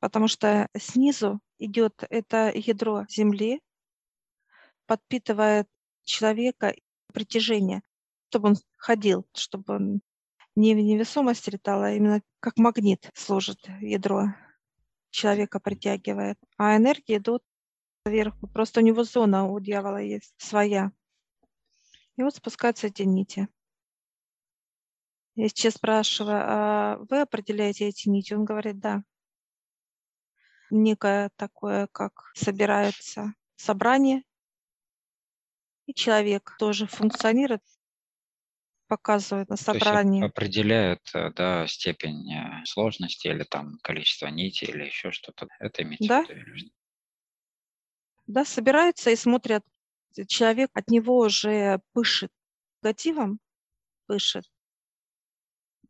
Потому 0.00 0.26
что 0.26 0.66
снизу 0.76 1.38
идет 1.58 2.02
это 2.10 2.50
ядро 2.52 3.06
Земли, 3.08 3.62
подпитывает 4.86 5.68
человека 6.02 6.74
притяжение, 7.12 7.82
чтобы 8.30 8.48
он 8.48 8.56
ходил, 8.78 9.24
чтобы 9.32 9.76
он 9.76 10.00
не 10.58 10.74
в 10.74 10.78
невесомости 10.78 11.50
летал, 11.50 11.82
а 11.82 11.92
именно 11.92 12.20
как 12.40 12.56
магнит 12.58 13.10
служит 13.14 13.58
ядро 13.80 14.34
человека 15.10 15.60
притягивает, 15.60 16.36
а 16.56 16.76
энергии 16.76 17.16
идут 17.16 17.42
вверху. 18.04 18.48
Просто 18.48 18.80
у 18.80 18.82
него 18.82 19.04
зона 19.04 19.46
у 19.46 19.60
дьявола 19.60 19.98
есть 19.98 20.34
своя. 20.36 20.90
И 22.16 22.22
вот 22.24 22.34
спускаются 22.34 22.88
эти 22.88 23.02
нити. 23.02 23.46
Я 25.36 25.48
сейчас 25.48 25.74
спрашиваю, 25.74 26.40
а 26.42 26.98
вы 27.08 27.20
определяете 27.20 27.86
эти 27.86 28.08
нити? 28.08 28.34
Он 28.34 28.44
говорит, 28.44 28.80
да. 28.80 29.04
Некое 30.70 31.30
такое, 31.36 31.86
как 31.86 32.32
собирается 32.34 33.32
собрание, 33.54 34.24
и 35.86 35.94
человек 35.94 36.56
тоже 36.58 36.88
функционирует 36.88 37.62
показывают 38.88 39.48
на 39.50 39.56
собрании. 39.56 40.24
определяют 40.24 41.02
э, 41.14 41.30
да, 41.34 41.66
степень 41.66 42.32
э, 42.32 42.64
сложности 42.64 43.28
или 43.28 43.44
там 43.44 43.78
количество 43.82 44.26
нитей 44.26 44.68
или 44.68 44.84
еще 44.84 45.12
что-то. 45.12 45.46
Это 45.60 45.82
имеется 45.82 46.08
да? 46.08 46.24
в 46.24 46.28
виду? 46.30 46.70
Да, 48.26 48.44
собираются 48.44 49.10
и 49.10 49.16
смотрят. 49.16 49.62
Человек 50.26 50.70
от 50.74 50.88
него 50.90 51.18
уже 51.18 51.80
пышет 51.92 52.32
негативом, 52.82 53.38
пышет 54.06 54.44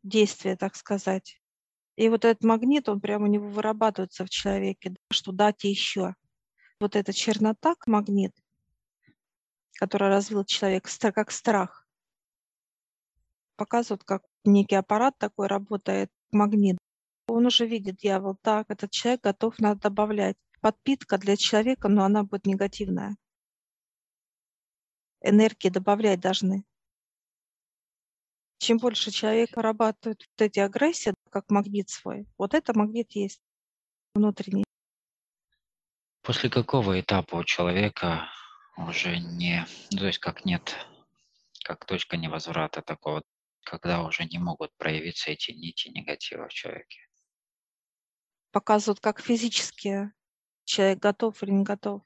действие, 0.03 0.55
так 0.55 0.75
сказать. 0.75 1.41
И 1.95 2.07
вот 2.09 2.25
этот 2.25 2.43
магнит, 2.43 2.87
он 2.87 3.01
прямо 3.01 3.25
у 3.25 3.27
него 3.27 3.49
вырабатывается 3.49 4.25
в 4.25 4.29
человеке, 4.29 4.95
что 5.11 5.31
дать 5.31 5.63
еще. 5.63 6.15
Вот 6.79 6.95
эта 6.95 7.11
чернота, 7.11 7.75
магнит, 7.87 8.33
который 9.73 10.09
развил 10.09 10.45
человек, 10.45 10.87
как 11.13 11.31
страх 11.31 11.78
показывают, 13.59 14.03
как 14.05 14.23
некий 14.45 14.75
аппарат 14.75 15.17
такой 15.17 15.47
работает, 15.47 16.09
магнит. 16.31 16.77
Он 17.27 17.45
уже 17.45 17.67
видит 17.67 17.97
дьявол, 17.97 18.37
так, 18.41 18.69
этот 18.69 18.89
человек 18.91 19.21
готов, 19.21 19.59
надо 19.59 19.81
добавлять. 19.81 20.37
Подпитка 20.61 21.17
для 21.17 21.35
человека, 21.35 21.89
но 21.89 22.05
она 22.05 22.23
будет 22.23 22.45
негативная. 22.45 23.15
Энергии 25.21 25.69
добавлять 25.69 26.21
должны. 26.21 26.63
Чем 28.59 28.77
больше 28.77 29.11
человек 29.11 29.55
вырабатывает 29.55 30.25
вот 30.25 30.41
эти 30.41 30.59
агрессии, 30.59 31.13
как 31.29 31.49
магнит 31.49 31.89
свой, 31.89 32.27
вот 32.37 32.53
это 32.53 32.77
магнит 32.77 33.11
есть 33.11 33.41
внутренний. 34.15 34.65
После 36.21 36.49
какого 36.49 36.99
этапа 36.99 37.35
у 37.35 37.43
человека 37.43 38.29
уже 38.77 39.17
не, 39.19 39.65
ну, 39.91 39.99
то 39.99 40.07
есть 40.07 40.19
как 40.19 40.45
нет, 40.45 40.75
как 41.63 41.85
точка 41.85 42.17
невозврата 42.17 42.81
такого 42.81 43.21
когда 43.69 44.03
уже 44.03 44.25
не 44.25 44.39
могут 44.39 44.71
проявиться 44.77 45.31
эти 45.31 45.51
нити 45.51 45.89
негатива 45.89 46.47
в 46.47 46.53
человеке. 46.53 46.99
Показывают, 48.51 48.99
как 48.99 49.21
физически 49.21 50.11
человек 50.65 50.99
готов 50.99 51.41
или 51.43 51.51
не 51.51 51.63
готов. 51.63 52.01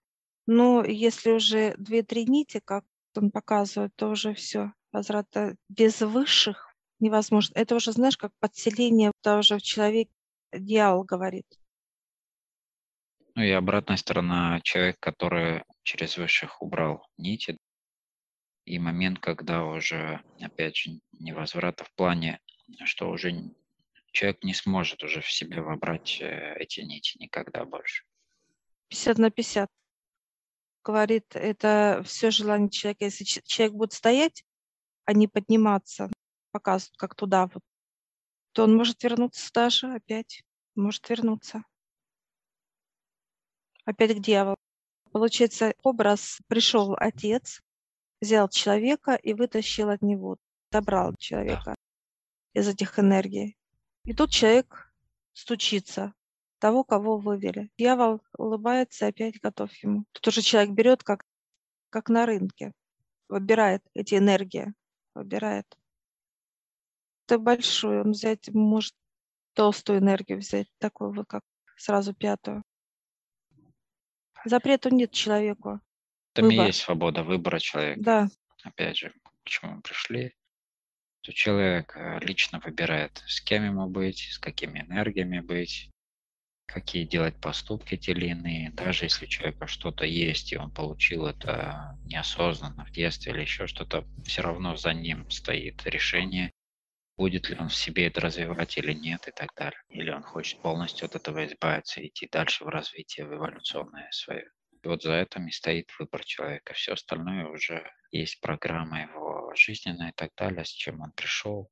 Но 0.46 0.84
если 0.84 1.32
уже 1.32 1.76
две-три 1.78 2.26
нити, 2.26 2.60
как 2.64 2.86
он 3.16 3.32
показывает, 3.32 3.96
то 3.96 4.10
уже 4.10 4.34
все. 4.34 4.74
Возврата 4.92 5.56
без 5.70 6.02
высших 6.02 6.76
невозможно. 7.00 7.54
Это 7.56 7.76
уже, 7.76 7.92
знаешь, 7.92 8.18
как 8.18 8.32
подселение 8.40 9.12
тоже 9.22 9.58
в 9.58 9.62
человек 9.62 10.10
дьявол 10.52 11.04
говорит. 11.04 11.48
Ну 13.36 13.42
и 13.42 13.50
обратная 13.50 13.98
сторона, 13.98 14.60
человек, 14.62 15.00
который 15.00 15.64
через 15.82 16.18
высших 16.18 16.62
убрал 16.62 17.08
нити, 17.18 17.58
и 18.66 18.80
момент, 18.80 19.20
когда 19.20 19.66
уже, 19.66 20.22
опять 20.40 20.78
же, 20.78 21.00
невозврата 21.20 21.84
в 21.84 21.92
плане, 21.94 22.40
что 22.86 23.10
уже 23.10 23.52
человек 24.12 24.44
не 24.44 24.54
сможет 24.54 25.04
уже 25.04 25.22
в 25.22 25.32
себе 25.32 25.62
вобрать 25.62 26.20
э, 26.22 26.56
эти 26.60 26.82
нити 26.82 27.18
никогда 27.20 27.66
больше. 27.66 28.06
50 28.90 29.18
на 29.18 29.32
50. 29.32 29.70
Говорит, 30.84 31.36
это 31.36 32.04
все 32.06 32.30
желание 32.30 32.70
человека. 32.70 33.06
Если 33.06 33.24
человек 33.24 33.76
будет 33.76 33.94
стоять, 33.94 34.44
а 35.06 35.14
не 35.14 35.28
подниматься, 35.28 36.10
показывают, 36.52 36.98
как 36.98 37.16
туда 37.16 37.48
вот, 37.48 37.64
то 38.54 38.64
он 38.64 38.76
может 38.76 39.04
вернуться 39.04 39.50
даже 39.54 39.92
опять, 39.92 40.44
может 40.76 41.10
вернуться. 41.10 41.64
Опять 43.86 44.18
к 44.18 44.20
дьяволу. 44.20 44.58
Получается, 45.12 45.74
образ 45.84 46.40
пришел 46.48 46.96
отец, 46.98 47.62
взял 48.24 48.48
человека 48.48 49.16
и 49.16 49.34
вытащил 49.34 49.90
от 49.90 50.02
него, 50.02 50.38
добрал 50.72 51.14
человека 51.18 51.76
да. 51.76 52.60
из 52.60 52.68
этих 52.68 52.98
энергий. 52.98 53.58
И 54.06 54.14
тут 54.14 54.32
человек 54.32 54.94
стучится, 55.34 56.14
того, 56.60 56.86
кого 56.86 57.18
вывели. 57.18 57.70
Дьявол 57.78 58.22
улыбается, 58.38 59.08
опять 59.08 59.42
готов 59.42 59.72
ему. 59.84 60.06
Тут 60.14 60.30
уже 60.30 60.42
человек 60.42 60.72
берет, 60.72 61.04
как, 61.04 61.26
как 61.90 62.08
на 62.08 62.26
рынке, 62.26 62.72
выбирает 63.28 63.84
эти 63.94 64.16
энергии, 64.16 64.74
выбирает. 65.14 65.68
Это 67.26 67.40
большую, 67.40 68.06
он 68.06 68.12
взять 68.12 68.48
может 68.54 68.96
толстую 69.54 70.00
энергию 70.00 70.40
взять, 70.40 70.68
такую 70.78 71.14
вот, 71.14 71.28
как 71.28 71.44
сразу 71.76 72.14
пятую. 72.14 72.64
Запрету 74.46 74.90
нет 74.90 75.12
человеку. 75.12 75.82
Там 76.34 76.50
и 76.50 76.56
есть 76.56 76.82
свобода 76.82 77.24
выбора 77.24 77.60
человека. 77.60 78.02
Да. 78.02 78.28
Опять 78.64 78.98
же, 78.98 79.14
к 79.44 79.50
чему 79.50 79.76
мы 79.76 79.82
пришли, 79.82 80.34
то 81.22 81.32
человек 81.32 81.96
э, 81.96 82.20
лично 82.20 82.60
выбирает, 82.60 83.24
с 83.28 83.40
кем 83.42 83.66
ему 83.66 83.88
быть, 83.88 84.30
с 84.32 84.40
какими 84.40 84.82
энергиями 84.82 85.40
быть, 85.40 85.90
какие 86.66 87.06
делать 87.06 87.40
поступки 87.40 87.98
те 87.98 88.12
или 88.12 88.30
иные. 88.30 88.72
Даже 88.72 89.06
если 89.06 89.26
у 89.26 89.30
человека 89.30 89.68
что-то 89.68 90.06
есть, 90.06 90.52
и 90.52 90.58
он 90.58 90.72
получил 90.72 91.26
это 91.28 91.98
неосознанно 92.06 92.86
в 92.86 92.92
детстве 92.92 93.32
или 93.32 93.42
еще 93.42 93.68
что-то, 93.68 94.06
все 94.26 94.42
равно 94.42 94.76
за 94.76 94.94
ним 94.94 95.30
стоит 95.30 95.86
решение, 95.86 96.52
будет 97.16 97.50
ли 97.50 97.58
он 97.58 97.70
в 97.70 97.76
себе 97.76 98.08
это 98.08 98.22
развивать 98.22 98.78
или 98.78 98.94
нет 98.94 99.28
и 99.28 99.32
так 99.32 99.54
далее. 99.56 99.80
Или 99.90 100.10
он 100.10 100.24
хочет 100.24 100.62
полностью 100.62 101.06
от 101.06 101.16
этого 101.16 101.46
избавиться 101.46 102.02
и 102.02 102.08
идти 102.08 102.28
дальше 102.32 102.64
в 102.64 102.70
развитие, 102.70 103.28
в 103.28 103.34
эволюционное 103.34 104.10
свое. 104.12 104.50
И 104.84 104.88
вот 104.88 105.02
за 105.02 105.14
этим 105.14 105.48
и 105.48 105.52
стоит 105.52 105.90
выбор 105.98 106.26
человека. 106.26 106.74
Все 106.74 106.94
остальное 106.94 107.48
уже 107.48 107.90
есть 108.12 108.42
программа 108.42 109.04
его 109.04 109.52
жизненная 109.56 110.10
и 110.10 110.14
так 110.14 110.32
далее, 110.36 110.66
с 110.66 110.70
чем 110.70 111.02
он 111.02 111.12
пришел. 111.12 111.70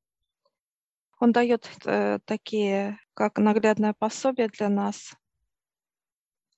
Он 1.20 1.34
дает 1.34 1.70
э, 1.86 2.20
такие, 2.26 3.00
как 3.14 3.38
наглядное 3.38 3.94
пособие 3.94 4.48
для 4.48 4.70
нас. 4.70 5.14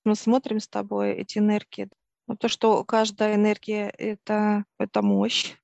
Мы 0.04 0.16
смотрим 0.16 0.60
с 0.60 0.68
тобой 0.68 1.14
эти 1.14 1.40
энергии. 1.40 1.90
Но 2.28 2.36
то, 2.36 2.48
что 2.48 2.84
каждая 2.86 3.36
энергия 3.36 3.90
это, 3.90 4.66
это 4.78 5.02
мощь, 5.02 5.56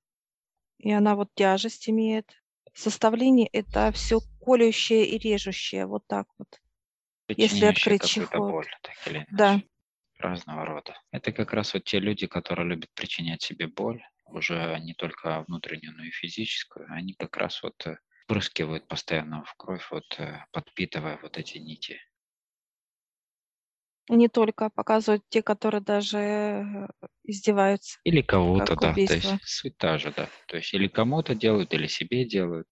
и 0.79 0.91
она 0.91 1.15
вот 1.15 1.29
тяжесть 1.35 1.87
имеет, 1.89 2.41
составление 2.73 3.47
это 3.47 3.91
все 3.91 4.19
колющее 4.43 5.05
и 5.05 5.17
режущее, 5.17 5.85
вот 5.85 6.05
так 6.07 6.27
вот. 6.37 6.59
Если 7.27 7.65
открыть 7.65 8.03
чехол. 8.03 8.51
Боль, 8.51 8.67
так 8.81 8.95
или 9.07 9.17
иначе. 9.17 9.31
Да. 9.31 9.61
Разного 10.19 10.65
рода. 10.65 10.95
Это 11.11 11.31
как 11.31 11.53
раз 11.53 11.73
вот 11.73 11.85
те 11.85 11.99
люди, 11.99 12.27
которые 12.27 12.67
любят 12.67 12.89
причинять 12.93 13.41
себе 13.41 13.67
боль, 13.67 14.03
уже 14.25 14.77
не 14.81 14.93
только 14.93 15.43
внутреннюю, 15.47 15.95
но 15.95 16.03
и 16.03 16.11
физическую, 16.11 16.91
они 16.91 17.13
как 17.13 17.37
раз 17.37 17.63
вот 17.63 17.75
э, 17.87 17.97
впрыскивают 18.25 18.87
постоянно 18.87 19.43
в 19.45 19.53
кровь, 19.55 19.87
вот 19.91 20.03
э, 20.19 20.45
подпитывая 20.51 21.17
вот 21.21 21.37
эти 21.37 21.57
нити. 21.57 22.01
Не 24.09 24.27
только 24.27 24.69
показывают 24.69 25.23
те, 25.29 25.41
которые 25.41 25.81
даже 25.81 26.17
э, 26.17 26.87
издеваются. 27.23 27.99
Или 28.03 28.21
кого-то, 28.21 28.75
да. 28.75 28.93
То 28.93 29.13
есть 29.13 29.27
суть 29.43 29.77
та 29.77 29.97
же, 29.97 30.11
да. 30.11 30.27
То 30.47 30.57
есть 30.57 30.73
или 30.73 30.87
кому-то 30.87 31.33
делают, 31.33 31.73
или 31.73 31.87
себе 31.87 32.25
делают. 32.25 32.67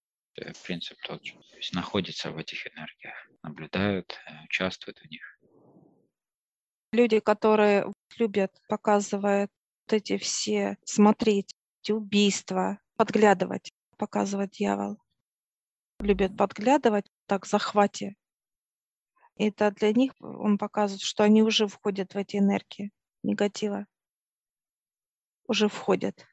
Принцип 0.66 0.98
тот 1.02 1.24
же. 1.24 1.32
То 1.32 1.56
есть 1.56 1.74
находятся 1.74 2.30
в 2.30 2.36
этих 2.36 2.66
энергиях, 2.68 3.14
наблюдают, 3.42 4.16
участвуют 4.44 4.98
в 4.98 5.10
них. 5.10 5.22
Люди, 6.92 7.20
которые 7.20 7.92
любят, 8.16 8.52
показывают 8.68 9.50
вот 9.86 9.92
эти 9.92 10.16
все, 10.16 10.78
смотреть, 10.84 11.54
эти 11.82 11.92
убийства, 11.92 12.78
подглядывать, 12.96 13.72
показывает 13.96 14.50
дьявол. 14.50 14.98
Любят 16.00 16.36
подглядывать 16.36 17.06
так 17.26 17.46
захвате 17.46 18.16
это 19.38 19.70
для 19.70 19.92
них 19.92 20.12
он 20.20 20.58
показывает, 20.58 21.00
что 21.02 21.22
они 21.22 21.42
уже 21.42 21.68
входят 21.68 22.12
в 22.12 22.18
эти 22.18 22.36
энергии 22.36 22.90
негатива. 23.22 23.86
Уже 25.46 25.68
входят. 25.68 26.26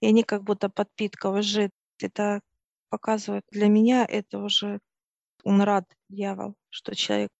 И 0.00 0.06
они 0.06 0.24
как 0.24 0.42
будто 0.42 0.68
подпитка 0.68 1.28
уже. 1.28 1.70
Это 2.00 2.40
показывает 2.88 3.44
для 3.50 3.68
меня, 3.68 4.04
это 4.04 4.38
уже 4.38 4.80
он 5.44 5.62
рад, 5.62 5.84
дьявол, 6.08 6.56
что 6.70 6.94
человек, 6.94 7.30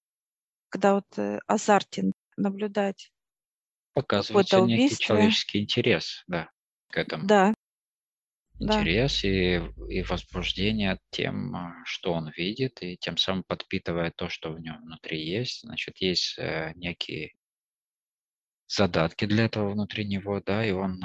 когда 0.70 0.94
вот 0.94 1.06
э, 1.18 1.38
азартен 1.46 2.12
наблюдать 2.36 3.12
Показывается 3.92 4.60
некий 4.60 4.96
человеческий 4.96 5.60
интерес, 5.60 6.22
да, 6.28 6.48
к 6.88 6.96
этому. 6.96 7.26
Да, 7.26 7.52
интерес 8.60 9.24
и, 9.24 9.60
и 9.88 10.02
возбуждение 10.02 10.98
тем, 11.10 11.54
а, 11.56 11.74
что 11.84 12.12
он 12.12 12.30
видит, 12.30 12.82
и 12.82 12.96
тем 12.98 13.16
самым 13.16 13.42
подпитывая 13.44 14.12
то, 14.14 14.28
что 14.28 14.52
в 14.52 14.60
нем 14.60 14.80
внутри 14.82 15.24
есть. 15.24 15.62
Значит, 15.62 15.96
есть 15.98 16.38
э, 16.38 16.72
некие 16.76 17.32
задатки 18.68 19.24
для 19.24 19.46
этого 19.46 19.70
внутри 19.70 20.04
него, 20.04 20.40
да, 20.40 20.64
и 20.64 20.72
он 20.72 21.00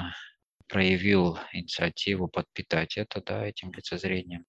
проявил 0.68 1.38
инициативу 1.52 2.28
подпитать 2.28 2.96
это, 2.96 3.22
да, 3.22 3.46
этим 3.46 3.72
лицезрением. 3.72 4.44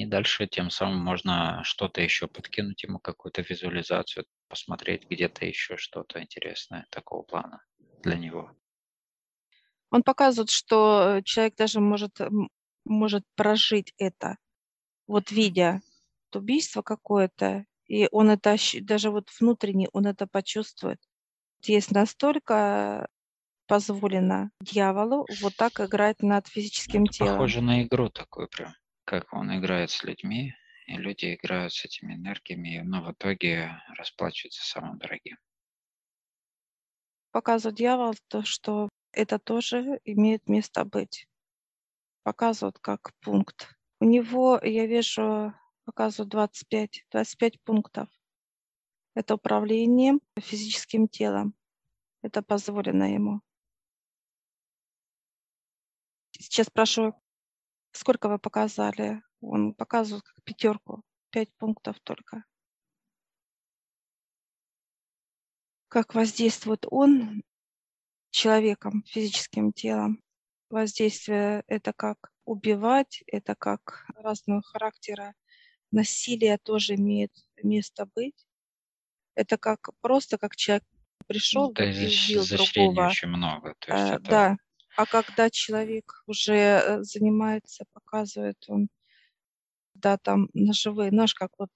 И 0.00 0.06
дальше 0.06 0.46
тем 0.46 0.70
самым 0.70 0.98
можно 1.04 1.62
что-то 1.62 2.00
еще 2.00 2.26
подкинуть 2.26 2.82
ему, 2.84 2.98
какую-то 2.98 3.42
визуализацию, 3.42 4.24
посмотреть 4.48 5.04
где-то 5.10 5.44
еще 5.44 5.76
что-то 5.76 6.22
интересное 6.22 6.86
такого 6.90 7.22
плана 7.22 7.62
для 8.02 8.16
него. 8.16 8.50
Он 9.90 10.02
показывает, 10.02 10.48
что 10.48 11.18
э, 11.18 11.22
человек 11.22 11.54
даже 11.56 11.80
может, 11.80 12.18
может 12.86 13.24
прожить 13.36 13.92
это, 13.98 14.38
вот 15.06 15.30
видя 15.30 15.82
убийство 16.34 16.80
какое-то, 16.80 17.66
и 17.86 18.08
он 18.10 18.30
это 18.30 18.56
даже 18.80 19.10
вот 19.10 19.28
внутренне 19.38 19.90
он 19.92 20.06
это 20.06 20.26
почувствует. 20.26 20.98
Есть 21.60 21.90
настолько 21.90 23.06
позволено 23.66 24.50
дьяволу 24.62 25.26
вот 25.42 25.56
так 25.56 25.78
играть 25.78 26.22
над 26.22 26.48
физическим 26.48 27.04
это 27.04 27.12
телом. 27.12 27.32
Похоже 27.34 27.60
на 27.60 27.82
игру 27.82 28.08
такую 28.08 28.48
прям, 28.48 28.72
как 29.10 29.32
он 29.32 29.52
играет 29.58 29.90
с 29.90 30.04
людьми, 30.04 30.54
и 30.86 30.92
люди 30.92 31.34
играют 31.34 31.72
с 31.72 31.84
этими 31.84 32.14
энергиями, 32.14 32.80
но 32.84 33.02
в 33.02 33.10
итоге 33.10 33.82
расплачиваются 33.98 34.64
самым 34.64 34.98
дорогим. 34.98 35.36
Показывает 37.32 37.76
дьявол 37.76 38.14
то, 38.28 38.44
что 38.44 38.88
это 39.10 39.40
тоже 39.40 40.00
имеет 40.04 40.48
место 40.48 40.84
быть. 40.84 41.26
Показывают 42.22 42.78
как 42.78 43.12
пункт. 43.20 43.74
У 43.98 44.04
него, 44.04 44.60
я 44.62 44.86
вижу, 44.86 45.54
показывают 45.86 46.30
25, 46.30 47.06
25 47.10 47.60
пунктов. 47.64 48.08
Это 49.16 49.34
управление 49.34 50.20
физическим 50.38 51.08
телом. 51.08 51.54
Это 52.22 52.42
позволено 52.42 53.12
ему. 53.12 53.40
Сейчас 56.30 56.68
спрашиваю, 56.68 57.20
сколько 57.92 58.28
вы 58.28 58.38
показали? 58.38 59.22
Он 59.40 59.74
показывает 59.74 60.24
как 60.24 60.42
пятерку, 60.44 61.02
пять 61.30 61.52
пунктов 61.56 61.98
только. 62.00 62.44
Как 65.88 66.14
воздействует 66.14 66.86
он 66.90 67.42
человеком, 68.30 69.02
физическим 69.06 69.72
телом. 69.72 70.22
Воздействие— 70.68 71.64
это 71.66 71.92
как 71.92 72.30
убивать, 72.44 73.24
это 73.26 73.56
как 73.56 74.06
разного 74.14 74.62
характера 74.62 75.34
насилие 75.90 76.58
тоже 76.58 76.94
имеет 76.94 77.32
место 77.62 78.06
быть. 78.14 78.46
Это 79.34 79.58
как 79.58 79.90
просто 80.00 80.38
как 80.38 80.56
человек 80.56 80.84
пришел 81.26 81.72
да, 81.72 81.84
и 81.84 82.06
убил 82.06 82.44
другого. 82.46 83.08
очень 83.08 83.28
много. 83.28 83.74
То 83.78 83.92
есть 83.92 84.10
а, 84.10 84.14
это... 84.16 84.30
Да. 84.30 84.56
А 84.96 85.06
когда 85.06 85.50
человек 85.50 86.22
уже 86.26 86.54
э, 86.54 87.02
занимается, 87.02 87.84
показывает 87.92 88.64
он, 88.68 88.88
да, 89.94 90.16
там 90.18 90.48
ножевые, 90.54 91.10
нож 91.12 91.34
как 91.34 91.50
вот 91.58 91.70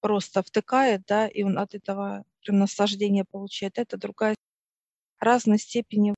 просто 0.00 0.42
втыкает, 0.42 1.02
да, 1.06 1.26
и 1.28 1.42
он 1.42 1.58
от 1.58 1.74
этого 1.74 2.24
прям 2.42 2.58
наслаждение 2.60 3.24
получает. 3.24 3.78
Это 3.78 3.96
другая 3.98 4.34
разной 5.20 5.58
степени 5.58 6.14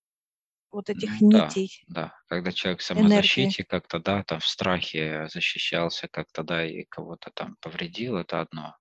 вот 0.72 0.90
этих 0.90 1.12
Ну 1.12 1.28
да, 1.30 1.60
нитей 1.60 1.84
да. 1.88 2.14
Когда 2.28 2.52
человек 2.52 2.80
в 2.80 2.84
самозащите 2.84 3.64
как-то, 3.64 3.98
да, 4.00 4.22
там 4.24 4.40
в 4.40 4.46
страхе 4.46 5.28
защищался 5.28 6.08
как-то, 6.08 6.42
да, 6.42 6.64
и 6.66 6.84
кого-то 6.84 7.30
там 7.34 7.56
повредил, 7.60 8.16
это 8.16 8.40
одно. 8.40 8.76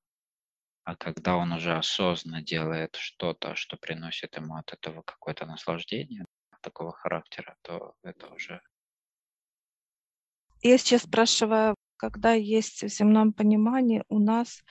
А 0.85 0.95
когда 0.95 1.37
он 1.37 1.53
уже 1.53 1.77
осознанно 1.77 2.41
делает 2.43 2.95
что-то, 2.97 3.55
что 3.55 3.77
приносит 3.77 4.35
ему 4.37 4.55
от 4.57 4.73
этого 4.73 5.03
какое-то 5.03 5.45
наслаждение 5.45 6.25
такого 6.61 6.91
характера, 6.91 7.55
то 7.61 7.95
это 8.03 8.27
уже 8.27 8.61
Я 10.61 10.77
сейчас 10.77 11.03
спрашиваю, 11.03 11.75
когда 11.97 12.33
есть 12.33 12.83
в 12.83 12.89
земном 12.89 13.33
понимании 13.33 14.03
у 14.09 14.19
нас 14.19 14.61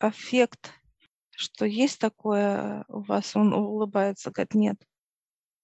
эффект, 0.00 0.72
что 1.30 1.64
есть 1.64 1.98
такое 1.98 2.84
у 2.88 3.00
вас, 3.02 3.34
он 3.36 3.52
улыбается, 3.52 4.30
говорит, 4.30 4.54
нет. 4.54 4.76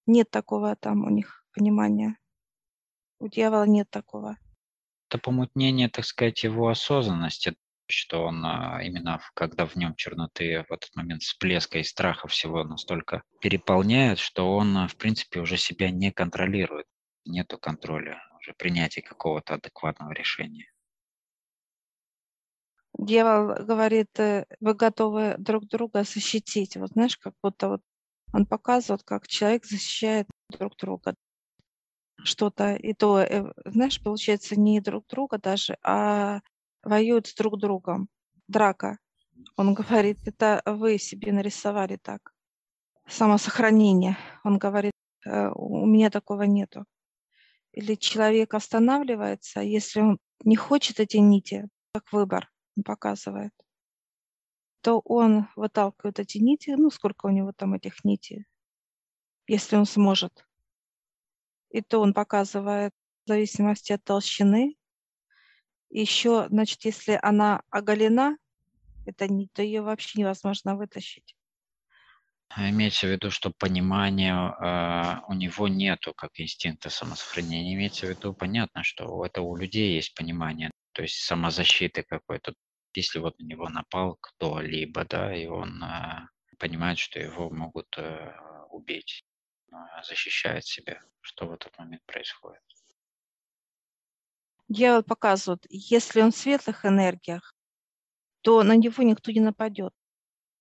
Нет 0.06 0.30
такого 0.30 0.74
там 0.74 1.04
у 1.04 1.10
них 1.10 1.44
понимания. 1.52 2.16
У 3.20 3.28
дьявола 3.28 3.66
нет 3.66 3.88
такого. 3.90 4.38
это 5.08 5.18
помутнение, 5.18 5.88
так 5.88 6.04
сказать, 6.04 6.42
его 6.42 6.68
осознанности, 6.68 7.56
что 7.92 8.24
он 8.24 8.44
а, 8.44 8.80
именно 8.82 9.20
когда 9.34 9.66
в 9.66 9.76
нем 9.76 9.94
черноты 9.94 10.64
в 10.68 10.72
этот 10.72 10.94
момент 10.94 11.22
всплеска 11.22 11.78
и 11.78 11.84
страха 11.84 12.28
всего 12.28 12.64
настолько 12.64 13.22
переполняет, 13.40 14.18
что 14.18 14.54
он, 14.56 14.76
а, 14.76 14.88
в 14.88 14.96
принципе, 14.96 15.40
уже 15.40 15.56
себя 15.56 15.90
не 15.90 16.10
контролирует. 16.10 16.86
Нету 17.24 17.58
контроля, 17.58 18.22
уже 18.38 18.54
принятия 18.54 19.02
какого-то 19.02 19.54
адекватного 19.54 20.12
решения. 20.12 20.66
Дьявол 22.98 23.64
говорит, 23.64 24.18
э, 24.18 24.46
вы 24.60 24.74
готовы 24.74 25.36
друг 25.38 25.66
друга 25.66 26.04
защитить. 26.04 26.76
Вот 26.76 26.90
знаешь, 26.90 27.16
как 27.16 27.34
будто 27.42 27.68
вот 27.68 27.82
он 28.32 28.46
показывает, 28.46 29.02
как 29.04 29.26
человек 29.26 29.64
защищает 29.64 30.26
друг 30.50 30.76
друга. 30.76 31.14
Что-то, 32.22 32.74
и 32.74 32.92
то, 32.92 33.20
э, 33.20 33.52
знаешь, 33.64 34.02
получается 34.02 34.58
не 34.60 34.80
друг 34.80 35.06
друга 35.08 35.38
даже, 35.38 35.78
а 35.82 36.40
воюют 36.82 37.26
с 37.26 37.34
друг 37.34 37.58
другом. 37.58 38.08
Драка. 38.48 38.98
Он 39.56 39.74
говорит, 39.74 40.18
это 40.26 40.62
вы 40.66 40.98
себе 40.98 41.32
нарисовали 41.32 41.96
так. 41.96 42.32
Самосохранение. 43.06 44.16
Он 44.44 44.58
говорит, 44.58 44.92
«Э, 45.24 45.48
у 45.54 45.86
меня 45.86 46.10
такого 46.10 46.42
нету. 46.42 46.84
Или 47.72 47.94
человек 47.94 48.54
останавливается, 48.54 49.60
если 49.60 50.00
он 50.00 50.18
не 50.44 50.56
хочет 50.56 51.00
эти 51.00 51.18
нити, 51.18 51.68
как 51.92 52.12
выбор 52.12 52.50
он 52.76 52.82
показывает, 52.82 53.52
то 54.80 55.00
он 55.04 55.46
выталкивает 55.56 56.18
эти 56.18 56.38
нити, 56.38 56.70
ну, 56.70 56.90
сколько 56.90 57.26
у 57.26 57.30
него 57.30 57.52
там 57.52 57.74
этих 57.74 58.04
нитей, 58.04 58.46
если 59.46 59.76
он 59.76 59.86
сможет. 59.86 60.46
И 61.70 61.82
то 61.82 62.00
он 62.00 62.14
показывает 62.14 62.92
в 63.24 63.28
зависимости 63.28 63.92
от 63.92 64.02
толщины. 64.02 64.76
Еще, 65.90 66.46
значит, 66.48 66.84
если 66.84 67.18
она 67.20 67.62
оголена, 67.70 68.36
эта 69.06 69.26
нить, 69.26 69.52
то 69.52 69.62
ее 69.62 69.82
вообще 69.82 70.20
невозможно 70.20 70.76
вытащить. 70.76 71.34
А 72.48 72.68
Имеется 72.68 73.06
в 73.06 73.10
виду, 73.10 73.30
что 73.30 73.50
понимания 73.50 74.34
а, 74.34 75.22
у 75.28 75.34
него 75.34 75.68
нету 75.68 76.14
как 76.14 76.32
инстинкта 76.40 76.90
самосохранения. 76.90 77.74
Имеется 77.74 78.06
в 78.06 78.10
виду, 78.10 78.34
понятно, 78.34 78.82
что 78.82 79.24
это 79.24 79.40
у 79.40 79.56
людей 79.56 79.94
есть 79.94 80.14
понимание, 80.14 80.70
то 80.92 81.02
есть 81.02 81.16
самозащиты 81.16 82.02
какой-то. 82.02 82.54
Если 82.94 83.20
вот 83.20 83.38
на 83.38 83.44
него 83.44 83.68
напал 83.68 84.16
кто-либо, 84.20 85.04
да, 85.04 85.34
и 85.34 85.46
он 85.46 85.82
а, 85.82 86.28
понимает, 86.58 86.98
что 86.98 87.20
его 87.20 87.50
могут 87.50 87.96
э, 87.98 88.34
убить, 88.70 89.24
защищает 90.02 90.64
себя, 90.64 91.00
что 91.20 91.46
в 91.46 91.52
этот 91.52 91.78
момент 91.78 92.02
происходит. 92.04 92.60
Дьявол 94.70 95.02
показывает, 95.02 95.66
если 95.68 96.20
он 96.20 96.30
в 96.30 96.36
светлых 96.36 96.86
энергиях, 96.86 97.52
то 98.42 98.62
на 98.62 98.76
него 98.76 99.02
никто 99.02 99.32
не 99.32 99.40
нападет. 99.40 99.92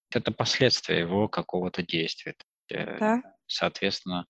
Это 0.10 0.32
последствия 0.32 0.98
его 0.98 1.28
какого-то 1.28 1.84
действия. 1.84 2.36
Э, 2.70 2.98
Да? 2.98 3.22
Соответственно, 3.46 4.26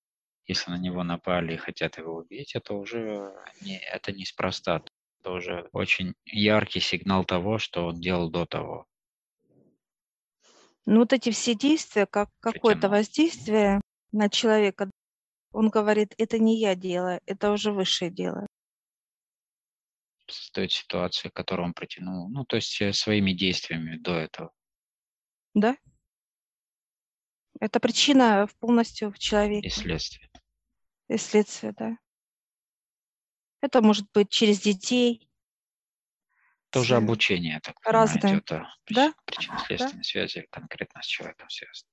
если 0.45 0.71
на 0.71 0.77
него 0.77 1.03
напали 1.03 1.53
и 1.53 1.57
хотят 1.57 1.97
его 1.97 2.17
убить, 2.17 2.55
это 2.55 2.73
уже 2.73 3.33
не, 3.61 3.79
это 3.79 4.11
неспроста. 4.11 4.83
Это 5.21 5.31
уже 5.31 5.69
очень 5.71 6.13
яркий 6.25 6.81
сигнал 6.81 7.23
того, 7.23 7.57
что 7.57 7.85
он 7.85 8.01
делал 8.01 8.29
до 8.29 8.45
того. 8.45 8.85
Ну, 10.85 10.99
вот 10.99 11.13
эти 11.13 11.31
все 11.31 11.55
действия, 11.55 12.05
как 12.05 12.29
какое-то 12.41 12.89
воздействие 12.89 13.79
на 14.11 14.27
человека, 14.27 14.89
он 15.53 15.69
говорит, 15.69 16.13
это 16.17 16.37
не 16.37 16.59
я 16.59 16.75
делаю, 16.75 17.21
это 17.25 17.51
уже 17.51 17.71
высшее 17.71 18.11
дело. 18.11 18.45
Создает 20.29 20.71
ситуацию, 20.71 21.31
которую 21.31 21.67
он 21.67 21.73
протянул. 21.73 22.29
Ну, 22.29 22.45
то 22.45 22.55
есть 22.55 22.79
э, 22.81 22.93
своими 22.93 23.31
действиями 23.33 23.97
до 23.97 24.15
этого. 24.15 24.51
Да? 25.53 25.75
Это 27.59 27.79
причина 27.79 28.47
полностью 28.59 29.11
в 29.11 29.15
И 29.15 29.19
человеке. 29.19 29.69
следствие. 29.69 30.29
И 31.09 31.17
следствие, 31.17 31.73
да. 31.75 31.97
Это 33.61 33.81
может 33.81 34.05
быть 34.13 34.29
через 34.29 34.61
детей. 34.61 35.29
Тоже 36.69 36.95
обучение, 36.95 37.59
так 37.61 37.81
понимаю, 37.81 38.07
разное. 38.07 38.31
идет. 38.33 38.45
Да? 38.45 38.73
Да? 38.91 39.13
Причинно-следственной 39.25 40.03
связи 40.03 40.47
конкретно 40.51 41.01
с 41.01 41.05
человеком 41.07 41.49
связано. 41.49 41.89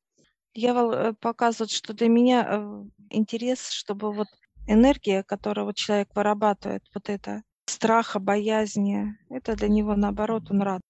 Дьявол 0.55 0.92
э, 0.92 1.12
показывает, 1.14 1.70
что 1.70 1.94
для 1.94 2.09
меня 2.09 2.46
э, 2.46 2.85
интерес, 3.11 3.70
чтобы 3.70 4.12
вот 4.12 4.29
энергия, 4.66 5.22
которую 5.22 5.64
вот 5.66 5.77
человек 5.77 6.14
вырабатывает, 6.14 6.85
вот 6.94 7.09
это 7.09 7.42
страха, 7.66 8.18
боязни, 8.18 9.18
это 9.29 9.55
для 9.57 9.68
него 9.68 9.94
наоборот, 9.96 10.50
он 10.50 10.62
рад. 10.62 10.81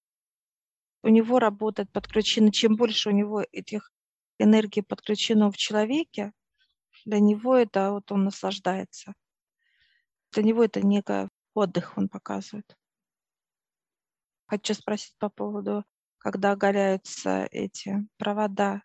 У 1.02 1.08
него 1.08 1.38
работает 1.38 1.90
подключено, 1.92 2.50
чем 2.52 2.76
больше 2.76 3.10
у 3.10 3.12
него 3.12 3.44
этих 3.52 3.90
энергий 4.38 4.82
подключено 4.82 5.50
в 5.50 5.56
человеке, 5.56 6.32
для 7.04 7.20
него 7.20 7.56
это 7.56 7.92
вот 7.92 8.10
он 8.10 8.24
наслаждается. 8.24 9.14
Для 10.32 10.42
него 10.42 10.64
это 10.64 10.84
некий 10.84 11.28
отдых 11.54 11.96
он 11.96 12.08
показывает. 12.08 12.76
Хочу 14.46 14.74
спросить 14.74 15.16
по 15.18 15.28
поводу, 15.28 15.84
когда 16.18 16.52
оголяются 16.52 17.46
эти 17.50 18.06
провода. 18.16 18.82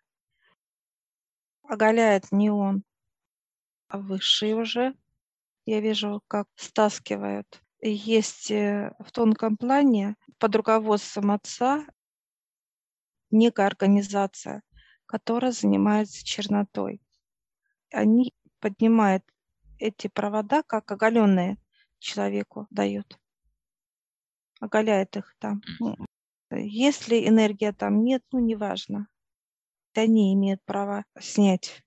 Оголяет 1.62 2.30
не 2.32 2.50
он, 2.50 2.84
а 3.88 3.98
высший 3.98 4.54
уже. 4.54 4.94
Я 5.64 5.80
вижу, 5.80 6.22
как 6.26 6.48
стаскивают. 6.56 7.62
Есть 7.84 8.52
э, 8.52 8.94
в 9.00 9.10
тонком 9.10 9.56
плане 9.56 10.14
под 10.38 10.54
руководством 10.54 11.32
отца 11.32 11.84
некая 13.32 13.66
организация, 13.66 14.62
которая 15.06 15.50
занимается 15.50 16.24
чернотой. 16.24 17.02
Они 17.90 18.32
поднимают 18.60 19.24
эти 19.78 20.06
провода, 20.06 20.62
как 20.62 20.92
оголенные 20.92 21.58
человеку 21.98 22.68
дают. 22.70 23.18
Оголяет 24.60 25.16
их 25.16 25.34
там. 25.40 25.60
Если 26.52 27.26
энергия 27.26 27.72
там 27.72 28.04
нет, 28.04 28.22
ну 28.30 28.38
неважно. 28.38 29.08
Они 29.94 30.32
имеют 30.34 30.62
право 30.64 31.04
снять, 31.18 31.82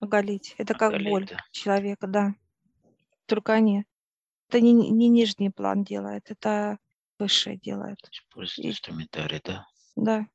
оголить. 0.00 0.54
Это 0.58 0.74
как 0.74 0.90
Оголить, 0.90 1.08
боль 1.08 1.26
да. 1.26 1.38
человека, 1.50 2.06
да. 2.06 2.34
Только 3.26 3.54
они. 3.54 3.86
Это 4.50 4.60
не, 4.60 4.72
не 4.72 5.08
нижний 5.08 5.50
план 5.50 5.84
делает, 5.84 6.28
это 6.28 6.78
высшее 7.20 7.56
делает. 7.56 7.98
Использует 8.10 8.66
инструментарий, 8.66 9.40
да. 9.44 9.64
Да. 9.94 10.26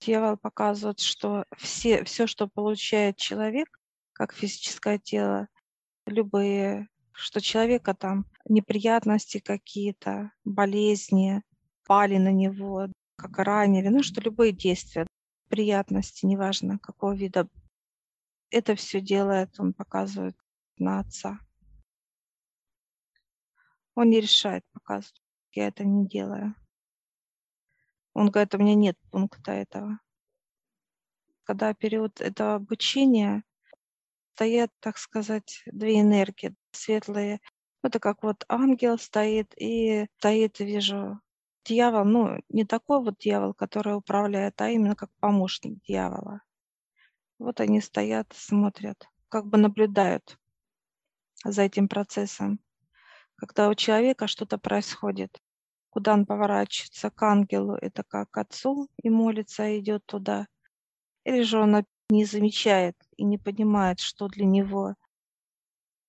Дьявол 0.00 0.36
показывает, 0.36 1.00
что 1.00 1.46
все, 1.56 2.04
все, 2.04 2.28
что 2.28 2.46
получает 2.46 3.16
человек, 3.16 3.80
как 4.12 4.32
физическое 4.34 5.00
тело, 5.00 5.48
любые, 6.06 6.86
что 7.10 7.40
человека 7.40 7.92
там 7.92 8.26
неприятности 8.48 9.40
какие-то, 9.40 10.30
болезни, 10.44 11.42
пали 11.84 12.18
на 12.18 12.30
него, 12.30 12.86
как 13.16 13.36
ранили, 13.36 13.88
ну 13.88 14.04
что 14.04 14.20
любые 14.20 14.52
действия, 14.52 15.08
приятности, 15.48 16.24
неважно 16.24 16.78
какого 16.78 17.16
вида, 17.16 17.48
это 18.50 18.76
все 18.76 19.00
делает, 19.00 19.58
он 19.58 19.72
показывает 19.72 20.36
на 20.76 21.00
отца. 21.00 21.40
Он 23.98 24.10
не 24.10 24.20
решает, 24.20 24.64
показывает, 24.72 25.20
я 25.50 25.66
это 25.66 25.82
не 25.82 26.06
делаю. 26.06 26.54
Он 28.14 28.30
говорит, 28.30 28.54
у 28.54 28.58
меня 28.58 28.76
нет 28.76 28.96
пункта 29.10 29.50
этого. 29.50 29.98
Когда 31.42 31.74
период 31.74 32.20
этого 32.20 32.54
обучения 32.54 33.42
стоят, 34.34 34.70
так 34.78 34.98
сказать, 34.98 35.64
две 35.66 35.98
энергии 35.98 36.54
светлые. 36.70 37.40
Это 37.82 37.98
как 37.98 38.22
вот 38.22 38.44
ангел 38.48 38.98
стоит 38.98 39.52
и 39.60 40.06
стоит, 40.18 40.60
вижу, 40.60 41.20
дьявол, 41.64 42.04
ну, 42.04 42.40
не 42.50 42.64
такой 42.64 43.02
вот 43.02 43.18
дьявол, 43.18 43.52
который 43.52 43.96
управляет, 43.96 44.60
а 44.60 44.70
именно 44.70 44.94
как 44.94 45.10
помощник 45.18 45.82
дьявола. 45.82 46.42
Вот 47.40 47.58
они 47.58 47.80
стоят, 47.80 48.32
смотрят, 48.32 49.08
как 49.28 49.46
бы 49.46 49.58
наблюдают 49.58 50.38
за 51.44 51.62
этим 51.62 51.88
процессом. 51.88 52.60
Когда 53.38 53.68
у 53.68 53.74
человека 53.74 54.26
что-то 54.26 54.58
происходит, 54.58 55.38
куда 55.90 56.12
он 56.12 56.26
поворачивается, 56.26 57.08
к 57.10 57.22
ангелу, 57.22 57.74
это 57.74 58.02
как 58.02 58.28
к 58.30 58.38
отцу 58.38 58.88
и 59.00 59.10
молится, 59.10 59.78
идет 59.78 60.04
туда. 60.06 60.48
Или 61.24 61.42
же 61.42 61.60
он 61.60 61.84
не 62.10 62.24
замечает 62.24 62.96
и 63.16 63.22
не 63.22 63.38
понимает, 63.38 64.00
что 64.00 64.26
для 64.26 64.44
него 64.44 64.96